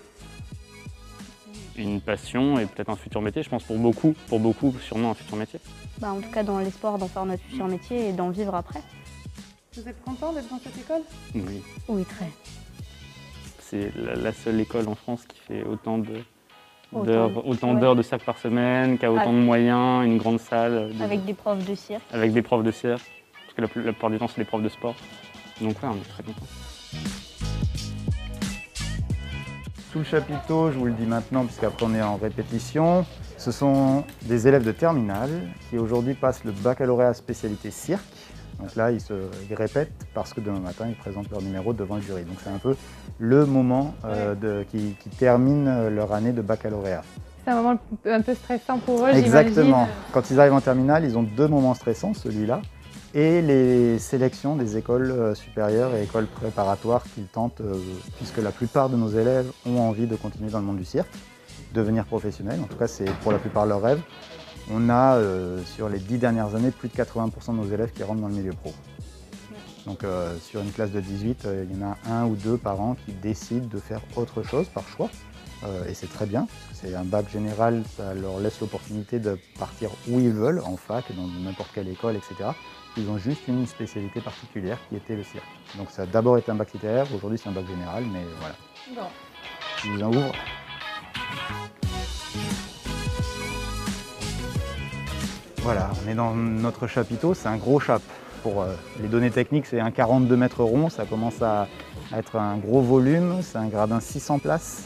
Une 1.76 2.00
passion 2.00 2.58
et 2.58 2.66
peut-être 2.66 2.90
un 2.90 2.96
futur 2.96 3.20
métier, 3.22 3.42
je 3.42 3.48
pense 3.48 3.62
pour 3.64 3.78
beaucoup, 3.78 4.14
pour 4.28 4.40
beaucoup 4.40 4.74
sûrement 4.80 5.10
un 5.10 5.14
futur 5.14 5.36
métier. 5.36 5.60
Bah, 5.98 6.12
en 6.12 6.20
tout 6.20 6.30
cas 6.30 6.42
dans 6.42 6.58
l'espoir 6.58 6.98
d'en 6.98 7.08
faire 7.08 7.24
notre 7.26 7.42
futur 7.42 7.66
métier 7.66 8.08
et 8.08 8.12
d'en 8.12 8.30
vivre 8.30 8.54
après. 8.54 8.80
Vous 9.76 9.88
êtes 9.88 10.00
content 10.04 10.32
d'être 10.32 10.48
dans 10.50 10.58
cette 10.60 10.76
école? 10.78 11.02
Oui. 11.34 11.62
Oui, 11.88 12.04
très. 12.04 12.30
C'est 13.60 13.92
la, 13.96 14.14
la 14.14 14.32
seule 14.32 14.60
école 14.60 14.88
en 14.88 14.94
France 14.94 15.24
qui 15.26 15.38
fait 15.40 15.64
autant 15.64 15.98
de 15.98 16.22
Autant 16.92 17.04
d'heures 17.06 17.30
de- 17.30 17.38
autant 17.48 17.74
ouais. 17.74 17.80
d'heures 17.80 17.96
de 17.96 18.02
cirque 18.02 18.22
par 18.22 18.38
semaine, 18.38 18.98
qui 18.98 19.04
a 19.06 19.10
autant 19.10 19.32
de 19.32 19.38
moyens, 19.38 20.04
une 20.06 20.16
grande 20.16 20.38
salle, 20.38 20.92
des- 20.92 21.02
Avec 21.02 21.24
des 21.24 21.34
profs 21.34 21.64
de 21.66 21.74
cirque. 21.74 22.02
avec 22.12 22.32
des 22.32 22.42
profs 22.42 22.62
de 22.62 22.70
cirque, 22.70 23.02
parce 23.46 23.54
que 23.70 23.78
la, 23.80 23.84
la 23.86 23.92
plupart 23.92 24.10
du 24.10 24.18
temps 24.18 24.28
c'est 24.28 24.38
des 24.40 24.44
profs 24.44 24.62
de 24.62 24.68
sport. 24.68 24.94
Donc 25.60 25.72
ouais, 25.82 25.88
on 25.90 25.96
est 25.96 26.08
très 26.08 26.22
contents. 26.22 26.46
Tout 29.94 30.00
le 30.00 30.04
chapiteau, 30.06 30.72
je 30.72 30.76
vous 30.76 30.86
le 30.86 30.92
dis 30.92 31.06
maintenant 31.06 31.44
puisqu'après 31.44 31.86
on 31.86 31.94
est 31.94 32.02
en 32.02 32.16
répétition, 32.16 33.06
ce 33.38 33.52
sont 33.52 34.02
des 34.22 34.48
élèves 34.48 34.64
de 34.64 34.72
terminale 34.72 35.30
qui 35.70 35.78
aujourd'hui 35.78 36.14
passent 36.14 36.42
le 36.42 36.50
baccalauréat 36.50 37.14
spécialité 37.14 37.70
cirque. 37.70 38.02
Donc 38.58 38.74
là, 38.74 38.90
ils, 38.90 39.00
se, 39.00 39.14
ils 39.48 39.54
répètent 39.54 39.92
parce 40.12 40.34
que 40.34 40.40
demain 40.40 40.58
matin, 40.58 40.86
ils 40.88 40.96
présentent 40.96 41.30
leur 41.30 41.42
numéro 41.42 41.72
devant 41.72 41.94
le 41.94 42.00
jury. 42.02 42.24
Donc 42.24 42.38
c'est 42.42 42.50
un 42.50 42.58
peu 42.58 42.74
le 43.20 43.46
moment 43.46 43.94
euh, 44.04 44.34
de- 44.34 44.64
qui, 44.68 44.96
qui 44.98 45.10
termine 45.10 45.68
euh, 45.68 45.90
leur 45.90 46.12
année 46.12 46.32
de 46.32 46.42
baccalauréat. 46.42 47.04
C'est 47.44 47.52
un 47.52 47.62
moment 47.62 47.78
un 48.06 48.20
peu 48.20 48.34
stressant 48.34 48.78
pour 48.78 49.06
eux, 49.06 49.10
Exactement. 49.10 49.86
Quand 50.12 50.28
ils 50.28 50.40
arrivent 50.40 50.54
en 50.54 50.60
terminale, 50.60 51.04
ils 51.04 51.16
ont 51.16 51.22
deux 51.22 51.46
moments 51.46 51.74
stressants, 51.74 52.14
celui-là, 52.14 52.62
et 53.14 53.40
les 53.40 53.98
sélections 54.00 54.56
des 54.56 54.76
écoles 54.76 55.12
euh, 55.12 55.34
supérieures 55.34 55.94
et 55.94 56.02
écoles 56.02 56.26
préparatoires 56.26 57.04
qu'ils 57.14 57.26
tentent, 57.26 57.60
euh, 57.60 57.76
puisque 58.16 58.38
la 58.38 58.50
plupart 58.50 58.90
de 58.90 58.96
nos 58.96 59.08
élèves 59.08 59.50
ont 59.64 59.78
envie 59.78 60.08
de 60.08 60.16
continuer 60.16 60.50
dans 60.50 60.58
le 60.58 60.64
monde 60.64 60.78
du 60.78 60.84
cirque, 60.84 61.10
devenir 61.72 62.04
professionnels. 62.06 62.60
En 62.60 62.66
tout 62.66 62.76
cas, 62.76 62.88
c'est 62.88 63.10
pour 63.22 63.30
la 63.30 63.38
plupart 63.38 63.66
leur 63.66 63.82
rêve. 63.82 64.00
On 64.70 64.88
a, 64.88 65.14
euh, 65.14 65.62
sur 65.64 65.88
les 65.88 66.00
dix 66.00 66.18
dernières 66.18 66.56
années, 66.56 66.72
plus 66.72 66.88
de 66.88 66.94
80% 66.94 67.52
de 67.52 67.58
nos 67.58 67.70
élèves 67.72 67.92
qui 67.92 68.02
rentrent 68.02 68.20
dans 68.20 68.28
le 68.28 68.34
milieu 68.34 68.52
pro. 68.52 68.72
Donc, 69.86 70.02
sur 70.40 70.62
une 70.62 70.72
classe 70.72 70.92
de 70.92 71.00
18, 71.00 71.44
euh, 71.44 71.66
il 71.68 71.78
y 71.78 71.84
en 71.84 71.88
a 71.90 71.98
un 72.10 72.24
ou 72.24 72.36
deux 72.36 72.56
par 72.56 72.80
an 72.80 72.96
qui 73.04 73.12
décident 73.12 73.66
de 73.66 73.78
faire 73.78 74.00
autre 74.16 74.42
chose 74.42 74.66
par 74.68 74.88
choix. 74.88 75.10
Et 75.88 75.94
c'est 75.94 76.12
très 76.12 76.26
bien, 76.26 76.46
c'est 76.74 76.94
un 76.94 77.04
bac 77.04 77.30
général, 77.30 77.84
ça 77.96 78.12
leur 78.12 78.38
laisse 78.38 78.60
l'opportunité 78.60 79.18
de 79.18 79.38
partir 79.58 79.88
où 80.10 80.20
ils 80.20 80.30
veulent, 80.30 80.60
en 80.60 80.76
fac, 80.76 81.06
dans 81.16 81.26
n'importe 81.26 81.70
quelle 81.72 81.88
école, 81.88 82.16
etc. 82.16 82.50
Ils 82.96 83.10
ont 83.10 83.18
juste 83.18 83.48
une 83.48 83.66
spécialité 83.66 84.20
particulière 84.20 84.78
qui 84.88 84.94
était 84.94 85.16
le 85.16 85.24
cirque. 85.24 85.44
Donc 85.76 85.90
ça 85.90 86.02
a 86.02 86.06
d'abord 86.06 86.38
été 86.38 86.52
un 86.52 86.54
bac 86.54 86.72
littéraire, 86.72 87.06
aujourd'hui 87.12 87.38
c'est 87.38 87.48
un 87.48 87.52
bac 87.52 87.66
général, 87.66 88.04
mais 88.12 88.22
voilà. 88.38 88.54
Bon. 88.94 89.08
Je 89.82 89.90
vous 89.90 90.02
en 90.02 90.12
ouvre. 90.12 90.32
Voilà, 95.58 95.90
on 96.04 96.08
est 96.08 96.14
dans 96.14 96.34
notre 96.34 96.86
chapiteau, 96.86 97.34
c'est 97.34 97.48
un 97.48 97.56
gros 97.56 97.80
chap. 97.80 98.02
Pour 98.44 98.62
euh, 98.62 98.74
les 99.00 99.08
données 99.08 99.30
techniques, 99.30 99.66
c'est 99.66 99.80
un 99.80 99.90
42 99.90 100.36
mètres 100.36 100.62
rond, 100.62 100.90
ça 100.90 101.06
commence 101.06 101.40
à 101.42 101.66
être 102.14 102.36
un 102.36 102.58
gros 102.58 102.82
volume, 102.82 103.40
c'est 103.42 103.56
un 103.56 103.68
gradin 103.68 103.98
600 103.98 104.38
places 104.38 104.84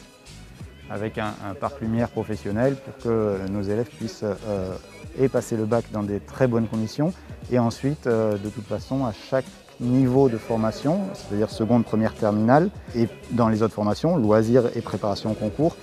avec 0.88 1.19
un, 1.19 1.35
un 1.45 1.55
parc 1.55 1.81
lumière 1.81 2.09
professionnel 2.09 2.77
pour 2.77 2.97
que 2.99 3.47
nos 3.50 3.62
élèves 3.62 3.88
puissent 3.91 4.23
euh, 4.23 4.75
et 5.19 5.29
passer 5.29 5.57
le 5.57 5.67
bac 5.67 5.87
dans 5.93 6.03
des 6.03 6.21
très 6.21 6.47
bonnes 6.47 6.69
conditions 6.69 7.12
et 7.50 7.59
ensuite, 7.59 8.07
euh, 8.07 8.37
de 8.37 8.49
toute 8.49 8.67
façon, 8.67 9.05
à 9.05 9.12
chaque 9.12 9.47
niveau 9.81 10.28
de 10.28 10.38
formation, 10.38 11.00
c'est-à-dire 11.14 11.50
seconde, 11.50 11.85
première, 11.85 12.14
terminale, 12.14 12.71
et 12.97 13.09
dans 13.31 13.49
les 13.49 13.62
autres 13.62 13.75
formations, 13.75 14.17
loisirs 14.17 14.64
et 14.75 14.81
préparation 14.81 15.31
au 15.31 15.35
concours, 15.35 15.76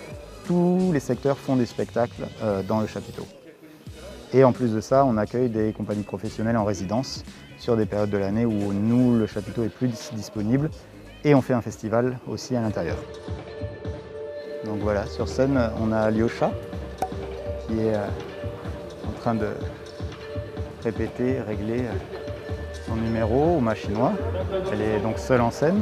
tous 0.46 0.92
les 0.94 1.00
secteurs 1.00 1.38
font 1.38 1.56
des 1.56 1.66
spectacles 1.66 2.28
euh, 2.44 2.62
dans 2.62 2.82
le 2.82 2.88
chapiteau. 2.88 3.26
Et 4.34 4.44
en 4.44 4.52
plus 4.52 4.74
de 4.74 4.82
ça, 4.82 5.06
on 5.06 5.18
accueille 5.18 5.50
des 5.50 5.72
compagnies 5.72 6.04
professionnelles 6.04 6.58
en 6.58 6.66
résidence 6.66 7.24
sur 7.58 7.78
des 7.78 7.86
périodes 7.86 8.10
de 8.10 8.18
l'année 8.18 8.46
où 8.46 8.74
nous, 8.74 9.18
le 9.18 9.28
chapiteau 9.28 9.64
est 9.64 9.70
plus 9.70 9.88
dis- 9.88 10.10
disponible 10.14 10.70
et 11.24 11.34
on 11.34 11.42
fait 11.42 11.54
un 11.54 11.62
festival 11.62 12.20
aussi 12.28 12.56
à 12.56 12.62
l'intérieur. 12.62 12.98
Donc 14.66 14.80
voilà, 14.80 15.06
sur 15.06 15.28
scène, 15.30 15.58
on 15.82 15.92
a 15.92 16.12
Lyosha 16.12 16.52
qui 17.68 17.80
est 17.80 17.96
euh, 17.96 18.08
en 19.08 19.20
train 19.22 19.36
de 19.36 19.48
répéter, 20.86 21.42
régler 21.42 21.86
son 22.86 22.96
numéro 22.96 23.58
au 23.58 23.60
machinois. 23.60 24.14
Elle 24.72 24.82
est 24.82 25.00
donc 25.00 25.18
seule 25.18 25.42
en 25.42 25.50
scène. 25.50 25.82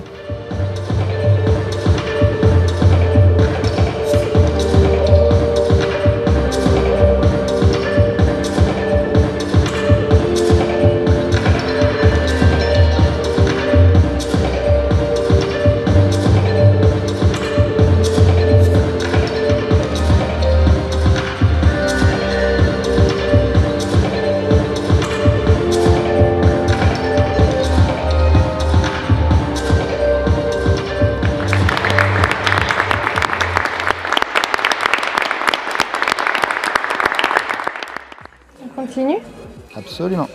Absolument. 40.03 40.27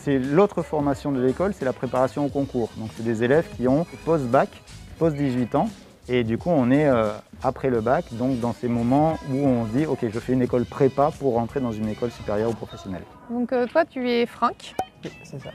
C'est 0.00 0.18
l'autre 0.18 0.62
formation 0.62 1.12
de 1.12 1.22
l'école, 1.22 1.54
c'est 1.54 1.64
la 1.64 1.72
préparation 1.72 2.26
au 2.26 2.28
concours. 2.28 2.68
Donc 2.78 2.90
c'est 2.96 3.04
des 3.04 3.22
élèves 3.22 3.46
qui 3.56 3.68
ont 3.68 3.86
post-bac, 4.04 4.48
post-18 4.98 5.56
ans. 5.56 5.68
Et 6.08 6.24
du 6.24 6.36
coup, 6.36 6.50
on 6.50 6.72
est 6.72 6.88
euh, 6.88 7.10
après 7.44 7.70
le 7.70 7.80
bac, 7.80 8.06
donc 8.12 8.40
dans 8.40 8.52
ces 8.52 8.66
moments 8.66 9.18
où 9.30 9.36
on 9.36 9.66
se 9.66 9.70
dit, 9.70 9.86
OK, 9.86 10.00
je 10.12 10.18
fais 10.18 10.32
une 10.32 10.42
école 10.42 10.64
prépa 10.64 11.12
pour 11.16 11.34
rentrer 11.34 11.60
dans 11.60 11.70
une 11.70 11.88
école 11.88 12.10
supérieure 12.10 12.50
ou 12.50 12.54
professionnelle. 12.54 13.02
Donc 13.30 13.52
euh, 13.52 13.66
toi, 13.66 13.84
tu 13.84 14.10
es 14.10 14.26
Franck. 14.26 14.74
Oui, 15.04 15.12
c'est 15.22 15.40
ça. 15.40 15.50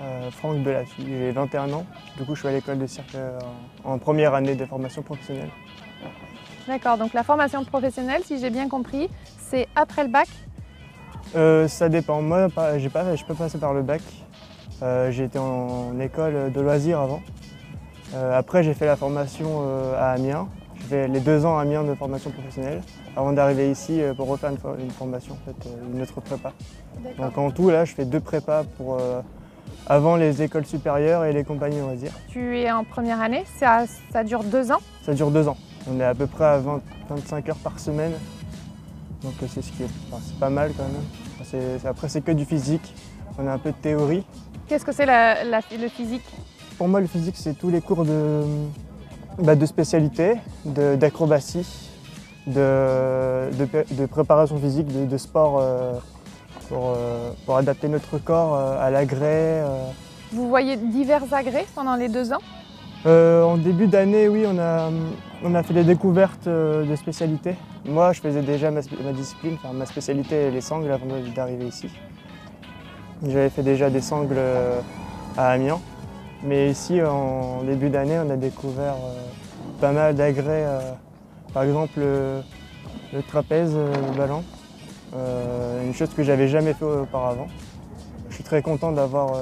Euh, 0.00 0.30
Franck 0.30 0.58
Belafie, 0.62 1.04
j'ai 1.04 1.32
21 1.32 1.72
ans. 1.72 1.86
Du 2.16 2.24
coup, 2.24 2.36
je 2.36 2.40
suis 2.40 2.48
à 2.48 2.52
l'école 2.52 2.78
de 2.78 2.86
cirque 2.86 3.14
euh, 3.16 3.38
en 3.82 3.94
en 3.94 3.98
première 3.98 4.34
année 4.34 4.54
de 4.54 4.64
formation 4.64 5.02
professionnelle. 5.02 5.50
D'accord, 6.68 6.96
donc 6.96 7.12
la 7.12 7.24
formation 7.24 7.64
professionnelle, 7.64 8.22
si 8.24 8.38
j'ai 8.38 8.50
bien 8.50 8.68
compris, 8.68 9.10
c'est 9.38 9.66
après 9.74 10.04
le 10.04 10.10
bac. 10.10 10.28
Euh, 11.34 11.68
ça 11.68 11.88
dépend. 11.88 12.20
Moi, 12.22 12.48
j'ai 12.78 12.88
pas, 12.88 13.16
je 13.16 13.24
peux 13.24 13.34
passer 13.34 13.58
par 13.58 13.72
le 13.72 13.82
bac. 13.82 14.02
Euh, 14.82 15.10
j'ai 15.10 15.24
été 15.24 15.38
en 15.38 15.98
école 16.00 16.52
de 16.52 16.60
loisirs 16.60 17.00
avant. 17.00 17.20
Euh, 18.14 18.38
après, 18.38 18.62
j'ai 18.62 18.74
fait 18.74 18.86
la 18.86 18.96
formation 18.96 19.46
euh, 19.62 19.94
à 19.98 20.10
Amiens. 20.12 20.48
J'ai 20.80 20.86
fait 20.88 21.08
les 21.08 21.20
deux 21.20 21.46
ans 21.46 21.56
à 21.58 21.62
Amiens 21.62 21.84
de 21.84 21.94
formation 21.94 22.30
professionnelle 22.30 22.82
avant 23.16 23.32
d'arriver 23.32 23.70
ici 23.70 24.00
pour 24.16 24.28
refaire 24.28 24.50
une, 24.50 24.56
fo- 24.56 24.78
une 24.80 24.90
formation, 24.90 25.34
en 25.34 25.44
fait, 25.50 25.68
une 25.94 26.02
autre 26.02 26.20
prépa. 26.20 26.52
Donc 27.18 27.36
en 27.38 27.50
tout, 27.50 27.70
là, 27.70 27.84
je 27.84 27.94
fais 27.94 28.04
deux 28.04 28.20
prépas 28.20 28.64
pour 28.76 28.98
avant 29.86 30.16
les 30.16 30.42
écoles 30.42 30.64
supérieures 30.66 31.24
et 31.24 31.32
les 31.32 31.44
compagnies 31.44 31.76
de 31.76 31.82
loisirs. 31.82 32.12
Tu 32.28 32.58
es 32.58 32.70
en 32.70 32.84
première 32.84 33.20
année, 33.20 33.44
ça, 33.58 33.84
ça 34.12 34.24
dure 34.24 34.42
deux 34.44 34.70
ans. 34.72 34.80
Ça 35.04 35.12
dure 35.14 35.30
deux 35.30 35.46
ans. 35.48 35.56
On 35.90 35.98
est 36.00 36.04
à 36.04 36.14
peu 36.14 36.26
près 36.26 36.44
à 36.44 36.58
20 36.58 36.80
25 37.10 37.48
heures 37.50 37.56
par 37.56 37.78
semaine. 37.78 38.12
Donc 39.22 39.34
c'est 39.40 39.62
ce 39.62 39.70
qui 39.72 39.82
est, 39.82 39.88
enfin, 40.10 40.22
c'est 40.26 40.38
pas 40.38 40.50
mal 40.50 40.72
quand 40.76 40.84
même. 40.84 41.02
Après 41.86 42.08
c'est 42.08 42.20
que 42.22 42.32
du 42.32 42.44
physique. 42.44 42.94
On 43.38 43.46
a 43.46 43.52
un 43.52 43.58
peu 43.58 43.70
de 43.70 43.76
théorie. 43.76 44.24
Qu'est-ce 44.68 44.84
que 44.84 44.92
c'est 44.92 45.06
le 45.06 45.88
physique? 45.88 46.24
Pour 46.78 46.88
moi 46.88 47.00
le 47.00 47.06
physique 47.06 47.36
c'est 47.36 47.54
tous 47.54 47.70
les 47.70 47.80
cours 47.80 48.04
de, 48.04 48.42
bah, 49.38 49.54
de 49.54 49.66
spécialité, 49.66 50.34
d'acrobatie, 50.64 51.66
de, 52.46 53.50
de 53.58 53.64
pé- 53.64 53.84
de 53.90 54.06
préparation 54.06 54.56
physique, 54.58 54.86
de, 55.08 55.16
sport 55.16 55.58
euh, 55.60 55.92
pour, 56.68 56.94
euh, 56.96 57.30
pour 57.46 57.56
adapter 57.56 57.88
notre 57.88 58.18
corps 58.18 58.54
euh, 58.56 58.84
à 58.86 58.90
l'agrès. 58.90 59.62
euh. 59.62 59.86
Vous 60.32 60.48
voyez 60.48 60.76
divers 60.76 61.22
agrès 61.32 61.66
pendant 61.74 61.94
les 61.96 62.08
deux 62.08 62.32
ans? 62.32 62.40
Euh, 63.04 63.42
en 63.42 63.56
début 63.56 63.88
d'année, 63.88 64.28
oui, 64.28 64.44
on 64.46 64.58
a, 64.58 65.62
fait 65.64 65.74
des 65.74 65.82
découvertes 65.82 66.46
euh, 66.46 66.84
de 66.84 66.94
spécialités. 66.94 67.56
Moi, 67.84 68.12
je 68.12 68.20
faisais 68.20 68.42
déjà 68.42 68.70
ma, 68.70 68.80
discipline, 69.12 69.56
enfin, 69.56 69.72
ma 69.72 69.86
spécialité, 69.86 70.50
les 70.52 70.60
sangles, 70.60 70.92
avant 70.92 71.06
d'arriver 71.34 71.66
ici. 71.66 71.88
J'avais 73.26 73.50
fait 73.50 73.62
déjà 73.62 73.90
des 73.90 74.00
sangles 74.00 74.36
euh, 74.36 74.80
à 75.36 75.50
Amiens. 75.50 75.80
Mais 76.44 76.70
ici, 76.70 77.00
en 77.02 77.62
début 77.64 77.88
d'année, 77.88 78.18
on 78.24 78.30
a 78.30 78.36
découvert 78.36 78.96
pas 79.80 79.92
mal 79.92 80.14
d'agrès. 80.14 80.66
par 81.54 81.62
exemple, 81.62 82.00
le, 82.00 83.22
trapèze, 83.28 83.76
le 83.76 84.16
ballon. 84.16 84.42
Une 85.84 85.94
chose 85.94 86.08
que 86.14 86.24
j'avais 86.24 86.48
jamais 86.48 86.74
fait 86.74 86.84
auparavant. 86.84 87.46
Je 88.28 88.34
suis 88.34 88.42
très 88.42 88.60
content 88.60 88.90
d'avoir 88.90 89.36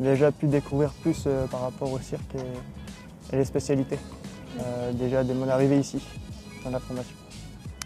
euh, 0.00 0.04
déjà 0.12 0.32
pu 0.32 0.46
découvrir 0.46 0.90
plus 1.02 1.24
euh, 1.26 1.46
par 1.46 1.62
rapport 1.62 1.92
au 1.92 1.98
cirque 1.98 2.34
et, 2.34 3.34
et 3.34 3.38
les 3.38 3.44
spécialités. 3.44 3.98
euh, 4.60 4.92
déjà 4.92 5.24
dès 5.24 5.34
mon 5.34 5.48
arrivée 5.48 5.78
ici, 5.78 6.02
dans 6.64 6.70
la 6.70 6.78
formation. 6.80 7.14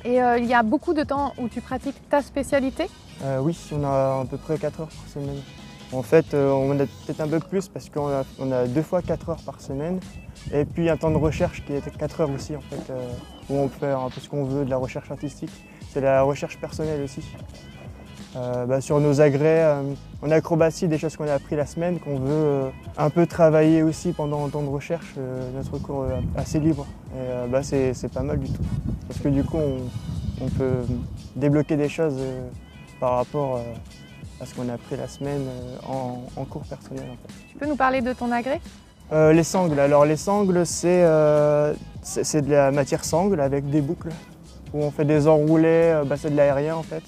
Et 0.04 0.22
euh, 0.22 0.38
il 0.38 0.46
y 0.46 0.54
a 0.54 0.62
beaucoup 0.62 0.94
de 0.94 1.02
temps 1.02 1.32
où 1.38 1.48
tu 1.48 1.60
pratiques 1.60 2.08
ta 2.08 2.22
spécialité? 2.22 2.86
Oui, 3.40 3.56
on 3.72 3.82
a 3.82 4.20
à 4.20 4.24
peu 4.28 4.36
près 4.36 4.58
4 4.58 4.80
heures 4.80 4.88
par 4.88 5.08
semaine. 5.08 5.40
En 5.92 6.02
fait, 6.02 6.34
on 6.34 6.70
en 6.70 6.74
a 6.78 6.84
peut-être 6.84 7.20
un 7.20 7.28
peu 7.28 7.40
plus 7.40 7.66
parce 7.68 7.88
qu'on 7.88 8.08
a, 8.08 8.24
on 8.38 8.52
a 8.52 8.66
deux 8.66 8.82
fois 8.82 9.00
4 9.00 9.30
heures 9.30 9.42
par 9.42 9.60
semaine. 9.60 10.00
Et 10.52 10.64
puis 10.66 10.90
un 10.90 10.96
temps 10.98 11.10
de 11.10 11.16
recherche 11.16 11.64
qui 11.64 11.72
est 11.72 11.96
4 11.96 12.20
heures 12.20 12.30
aussi, 12.30 12.54
en 12.54 12.60
fait, 12.60 12.92
où 13.48 13.56
on 13.56 13.68
peut 13.68 13.78
faire 13.80 14.00
un 14.00 14.10
peu 14.10 14.20
ce 14.20 14.28
qu'on 14.28 14.44
veut, 14.44 14.64
de 14.64 14.70
la 14.70 14.76
recherche 14.76 15.10
artistique. 15.10 15.50
C'est 15.90 16.02
la 16.02 16.22
recherche 16.22 16.58
personnelle 16.58 17.02
aussi. 17.02 17.22
Euh, 18.36 18.66
bah, 18.66 18.82
sur 18.82 19.00
nos 19.00 19.22
agrès, 19.22 19.62
euh, 19.62 19.82
en 20.20 20.30
acrobatie, 20.30 20.88
des 20.88 20.98
choses 20.98 21.16
qu'on 21.16 21.26
a 21.26 21.32
appris 21.32 21.56
la 21.56 21.64
semaine, 21.64 21.98
qu'on 21.98 22.18
veut 22.18 22.28
euh, 22.30 22.68
un 22.98 23.08
peu 23.08 23.26
travailler 23.26 23.82
aussi 23.82 24.12
pendant 24.12 24.44
le 24.44 24.50
temps 24.50 24.62
de 24.62 24.68
recherche, 24.68 25.14
euh, 25.16 25.48
notre 25.56 25.78
cours 25.78 26.04
assez 26.36 26.60
libre. 26.60 26.86
Et 27.14 27.48
bah, 27.48 27.62
c'est 27.62 28.12
pas 28.12 28.20
mal 28.20 28.38
du 28.38 28.50
tout. 28.50 28.62
Parce 29.08 29.20
que 29.20 29.28
du 29.28 29.42
coup, 29.42 29.56
on, 29.56 30.44
on 30.44 30.48
peut 30.48 30.84
débloquer 31.34 31.76
des 31.76 31.88
choses 31.88 32.18
par 33.00 33.16
rapport 33.16 33.62
à 34.38 34.44
ce 34.44 34.54
qu'on 34.54 34.68
a 34.68 34.74
appris 34.74 34.96
la 34.96 35.08
semaine 35.08 35.46
en, 35.88 36.20
en 36.36 36.44
cours 36.44 36.62
personnel. 36.62 37.04
En 37.10 37.14
fait. 37.14 37.32
Tu 37.52 37.56
peux 37.56 37.66
nous 37.66 37.76
parler 37.76 38.02
de 38.02 38.12
ton 38.12 38.30
agrès? 38.32 38.60
Les 39.12 39.44
sangles, 39.44 39.80
alors 39.80 40.04
les 40.04 40.16
sangles, 40.16 40.66
c'est 40.66 41.04
de 41.04 42.50
la 42.50 42.70
matière 42.70 43.04
sangle 43.04 43.40
avec 43.40 43.70
des 43.70 43.80
boucles, 43.80 44.10
où 44.74 44.82
on 44.82 44.90
fait 44.90 45.06
des 45.06 45.26
enroulés, 45.26 46.02
bah, 46.06 46.16
c'est 46.18 46.30
de 46.30 46.36
l'aérien 46.36 46.74
en 46.74 46.82
fait. 46.82 47.02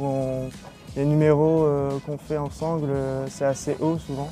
Où 0.00 0.06
on- 0.06 0.48
les 0.96 1.04
numéros 1.04 1.62
euh, 1.64 1.90
qu'on 2.04 2.18
fait 2.18 2.38
en 2.38 2.50
sangle, 2.50 2.88
euh, 2.90 3.26
c'est 3.28 3.44
assez 3.44 3.76
haut 3.80 3.98
souvent, 3.98 4.28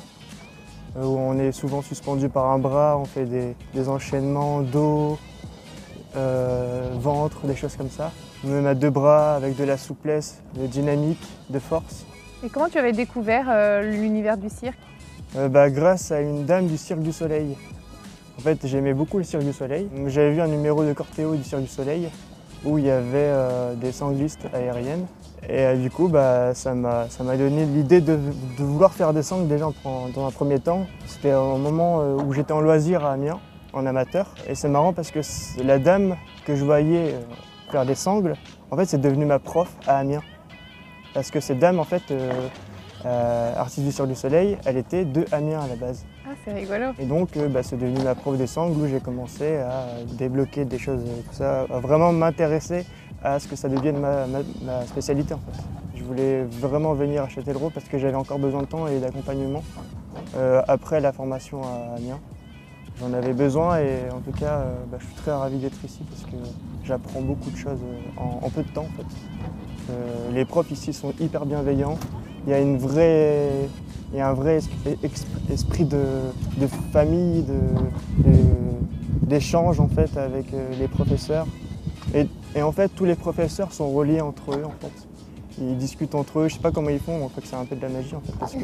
euh, 0.97 1.05
où 1.05 1.17
on 1.17 1.37
est 1.39 1.51
souvent 1.51 1.81
suspendu 1.81 2.27
par 2.27 2.47
un 2.47 2.57
bras, 2.59 2.97
on 2.99 3.05
fait 3.05 3.25
des, 3.25 3.55
des 3.73 3.87
enchaînements 3.87 4.61
dos, 4.61 5.17
ventre, 6.95 7.45
des 7.45 7.55
choses 7.55 7.75
comme 7.77 7.89
ça. 7.89 8.11
Même 8.43 8.65
à 8.65 8.73
deux 8.73 8.89
bras 8.89 9.35
avec 9.35 9.55
de 9.55 9.63
la 9.63 9.77
souplesse, 9.77 10.41
de 10.55 10.65
dynamique, 10.65 11.21
de 11.49 11.59
force. 11.59 12.05
Et 12.43 12.49
comment 12.49 12.67
tu 12.67 12.77
avais 12.77 12.93
découvert 12.93 13.81
l'univers 13.83 14.37
du 14.37 14.49
cirque? 14.49 14.77
Bah, 15.49 15.69
grâce 15.69 16.11
à 16.11 16.19
une 16.21 16.45
dame 16.45 16.67
du 16.67 16.77
Cirque 16.77 17.01
du 17.01 17.11
Soleil. 17.13 17.55
En 18.37 18.41
fait, 18.41 18.57
j'aimais 18.65 18.93
beaucoup 18.93 19.17
le 19.19 19.23
Cirque 19.23 19.43
du 19.43 19.53
Soleil. 19.53 19.87
J'avais 20.07 20.31
vu 20.31 20.41
un 20.41 20.47
numéro 20.47 20.83
de 20.83 20.91
Cortéo 20.93 21.35
du 21.35 21.43
Cirque 21.43 21.61
du 21.61 21.67
Soleil 21.67 22.09
où 22.65 22.77
il 22.77 22.85
y 22.85 22.89
avait 22.89 23.17
euh, 23.17 23.75
des 23.75 23.91
sanglistes 23.91 24.47
aériennes. 24.53 25.05
Et 25.47 25.61
euh, 25.61 25.75
du 25.75 25.89
coup, 25.89 26.07
bah, 26.09 26.53
ça 26.53 26.73
m'a 26.73 27.07
donné 27.37 27.65
l'idée 27.65 28.01
de, 28.01 28.17
vouloir 28.57 28.93
faire 28.93 29.13
des 29.13 29.23
sangles 29.23 29.47
déjà 29.47 29.67
dans 30.15 30.27
un 30.27 30.31
premier 30.31 30.59
temps. 30.59 30.85
C'était 31.05 31.31
un 31.31 31.57
moment 31.57 32.01
euh, 32.01 32.15
où 32.15 32.33
j'étais 32.33 32.53
en 32.53 32.61
loisir 32.61 33.05
à 33.05 33.13
Amiens, 33.13 33.39
en 33.73 33.85
amateur. 33.85 34.27
Et 34.47 34.55
c'est 34.55 34.69
marrant 34.69 34.93
parce 34.93 35.11
que 35.11 35.19
la 35.63 35.79
dame 35.79 36.15
que 36.45 36.55
je 36.55 36.65
voyais 36.65 37.15
faire 37.71 37.85
des 37.85 37.95
sangles, 37.95 38.35
en 38.71 38.75
fait, 38.75 38.85
c'est 38.85 39.01
devenu 39.01 39.25
ma 39.25 39.39
prof 39.39 39.69
à 39.87 39.97
Amiens. 39.97 40.23
Parce 41.13 41.31
que 41.31 41.39
cette 41.39 41.59
dame, 41.59 41.79
en 41.79 41.85
fait, 41.85 42.03
euh, 43.05 43.53
artiste 43.55 44.01
du 44.01 44.15
Soleil, 44.15 44.57
elle 44.65 44.77
était 44.77 45.05
de 45.05 45.25
Amiens 45.31 45.61
à 45.61 45.67
la 45.67 45.75
base. 45.75 46.05
Ah, 46.25 46.31
c'est 46.45 46.53
rigolo. 46.53 46.87
Et 46.99 47.05
donc, 47.05 47.35
euh, 47.37 47.47
bah, 47.47 47.63
c'est 47.63 47.77
devenu 47.77 48.03
ma 48.03 48.15
prof 48.15 48.37
des 48.37 48.47
sangles 48.47 48.79
où 48.79 48.87
j'ai 48.87 48.99
commencé 48.99 49.57
à 49.57 49.85
débloquer 50.17 50.65
des 50.65 50.77
choses, 50.77 51.01
euh, 51.05 51.21
tout 51.29 51.33
ça, 51.35 51.61
à 51.61 51.79
vraiment 51.79 52.11
m'intéresser 52.11 52.85
à 53.23 53.39
ce 53.39 53.47
que 53.47 53.55
ça 53.55 53.67
devienne 53.69 53.97
ma, 53.99 54.27
ma- 54.27 54.39
ma 54.63 54.85
spécialité 54.85 55.33
en 55.33 55.37
fait. 55.39 55.63
Je 55.97 56.03
voulais 56.03 56.43
vraiment 56.43 56.93
venir 56.93 57.23
à 57.23 57.27
Châtellerault 57.29 57.69
parce 57.69 57.87
que 57.87 57.97
j'avais 57.97 58.15
encore 58.15 58.39
besoin 58.39 58.61
de 58.61 58.67
temps 58.67 58.87
et 58.87 58.99
d'accompagnement 58.99 59.61
euh, 60.37 60.61
après 60.67 61.01
la 61.01 61.11
formation 61.11 61.61
à 61.63 61.95
Amiens. 61.97 62.19
J'en 62.99 63.13
avais 63.13 63.33
besoin 63.33 63.79
et 63.79 64.09
en 64.13 64.19
tout 64.19 64.37
cas, 64.37 64.63
bah, 64.91 64.97
je 64.99 65.05
suis 65.05 65.15
très 65.15 65.31
ravi 65.31 65.57
d'être 65.57 65.83
ici 65.85 65.99
parce 66.09 66.23
que 66.31 66.37
j'apprends 66.85 67.21
beaucoup 67.21 67.49
de 67.49 67.57
choses 67.57 67.79
en, 68.17 68.45
en 68.45 68.49
peu 68.49 68.63
de 68.63 68.69
temps 68.69 68.85
en 68.85 68.97
fait. 68.97 70.33
Les 70.33 70.45
profs 70.45 70.69
ici 70.71 70.93
sont 70.93 71.13
hyper 71.19 71.45
bienveillants. 71.45 71.97
Il 72.45 72.51
y 72.51 72.53
a 72.53 72.59
une 72.59 72.77
un 74.21 74.33
vrai 74.33 74.59
esprit 75.51 75.85
de, 75.85 76.01
famille, 76.91 77.43
de- 77.43 78.23
de- 78.31 79.27
d'échange 79.27 79.79
en 79.79 79.87
fait 79.87 80.15
avec 80.17 80.53
euh, 80.53 80.67
les 80.79 80.87
professeurs. 80.87 81.45
Et, 82.15 82.27
en 82.63 82.71
fait, 82.71 82.89
tous 82.89 83.05
les 83.05 83.13
professeurs 83.15 83.71
sont 83.73 83.89
reliés 83.91 84.21
entre 84.21 84.51
eux 84.51 84.63
en 84.65 84.73
fait. 84.81 84.91
Ils 85.61 85.77
discutent 85.77 86.15
entre 86.15 86.39
eux. 86.39 86.47
Je 86.47 86.55
sais 86.55 86.59
pas 86.59 86.71
comment 86.71 86.89
ils 86.89 86.99
font. 86.99 87.19
On 87.23 87.29
fait 87.29 87.41
c'est 87.45 87.55
un 87.55 87.65
peu 87.65 87.75
de 87.75 87.81
la 87.81 87.89
magie 87.89 88.15
en 88.15 88.21
fait. 88.21 88.57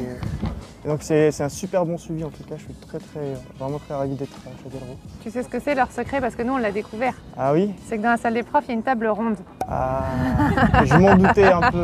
Et 0.86 0.88
donc 0.88 0.98
c'est 1.02 1.32
c'est 1.32 1.42
un 1.42 1.48
super 1.48 1.84
bon 1.84 1.98
suivi 1.98 2.22
en 2.22 2.28
tout 2.30 2.44
cas. 2.48 2.54
Je 2.56 2.62
suis 2.62 2.74
très 2.74 2.98
très 2.98 3.34
vraiment 3.58 3.78
très 3.78 3.94
ravi 3.94 4.14
d'être 4.14 4.36
à 4.46 4.62
Châtellerault. 4.62 4.96
Tu 5.24 5.30
sais 5.32 5.42
ce 5.42 5.48
que 5.48 5.58
c'est 5.58 5.74
leur 5.74 5.90
secret? 5.90 6.20
Parce 6.20 6.36
que 6.36 6.42
nous 6.42 6.52
on 6.52 6.58
l'a 6.58 6.70
découvert. 6.70 7.14
Ah 7.36 7.52
oui? 7.52 7.72
C'est 7.88 7.98
que 7.98 8.02
dans 8.02 8.10
la 8.10 8.16
salle 8.16 8.34
des 8.34 8.44
profs, 8.44 8.64
il 8.66 8.68
y 8.68 8.72
a 8.72 8.74
une 8.76 8.82
table 8.84 9.08
ronde. 9.08 9.36
Ah, 9.68 10.04
je 10.84 10.94
m'en 10.96 11.16
doutais 11.16 11.50
un 11.50 11.70
peu. 11.72 11.82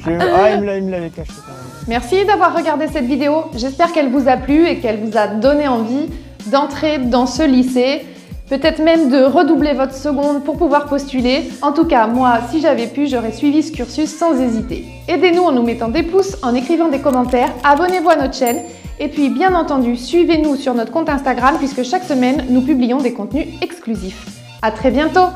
Je- 0.00 0.10
Ah, 0.10 0.50
il 0.54 0.60
me 0.60 0.66
l'a- 0.66 0.76
il 0.76 0.84
me 0.84 0.90
l'avait 0.90 1.08
caché 1.10 1.32
quand 1.36 1.52
même. 1.52 1.84
Merci 1.88 2.26
d'avoir 2.26 2.54
regardé 2.54 2.86
cette 2.88 3.06
vidéo. 3.06 3.44
J'espère 3.54 3.92
qu'elle 3.92 4.10
vous 4.10 4.28
a 4.28 4.36
plu 4.36 4.66
et 4.66 4.78
qu'elle 4.80 5.00
vous 5.00 5.16
a 5.16 5.26
donné 5.28 5.66
envie 5.66 6.10
d'entrer 6.46 6.98
dans 6.98 7.24
ce 7.26 7.42
lycée. 7.42 8.04
Peut-être 8.48 8.82
même 8.82 9.10
de 9.10 9.22
redoubler 9.22 9.74
votre 9.74 9.94
seconde 9.94 10.42
pour 10.42 10.56
pouvoir 10.56 10.86
postuler. 10.86 11.50
En 11.60 11.72
tout 11.72 11.84
cas, 11.84 12.06
moi, 12.06 12.38
si 12.50 12.60
j'avais 12.62 12.86
pu, 12.86 13.06
j'aurais 13.06 13.32
suivi 13.32 13.62
ce 13.62 13.72
cursus 13.72 14.08
sans 14.08 14.40
hésiter. 14.40 14.86
Aidez-nous 15.06 15.42
en 15.42 15.52
nous 15.52 15.62
mettant 15.62 15.88
des 15.88 16.02
pouces, 16.02 16.36
en 16.42 16.54
écrivant 16.54 16.88
des 16.88 17.00
commentaires, 17.00 17.52
abonnez-vous 17.62 18.08
à 18.08 18.16
notre 18.16 18.34
chaîne 18.34 18.62
et 19.00 19.08
puis 19.08 19.28
bien 19.28 19.54
entendu, 19.54 19.96
suivez-nous 19.96 20.56
sur 20.56 20.74
notre 20.74 20.92
compte 20.92 21.10
Instagram 21.10 21.56
puisque 21.58 21.82
chaque 21.82 22.04
semaine, 22.04 22.46
nous 22.48 22.62
publions 22.62 22.98
des 22.98 23.12
contenus 23.12 23.46
exclusifs. 23.60 24.26
À 24.62 24.70
très 24.70 24.90
bientôt 24.90 25.28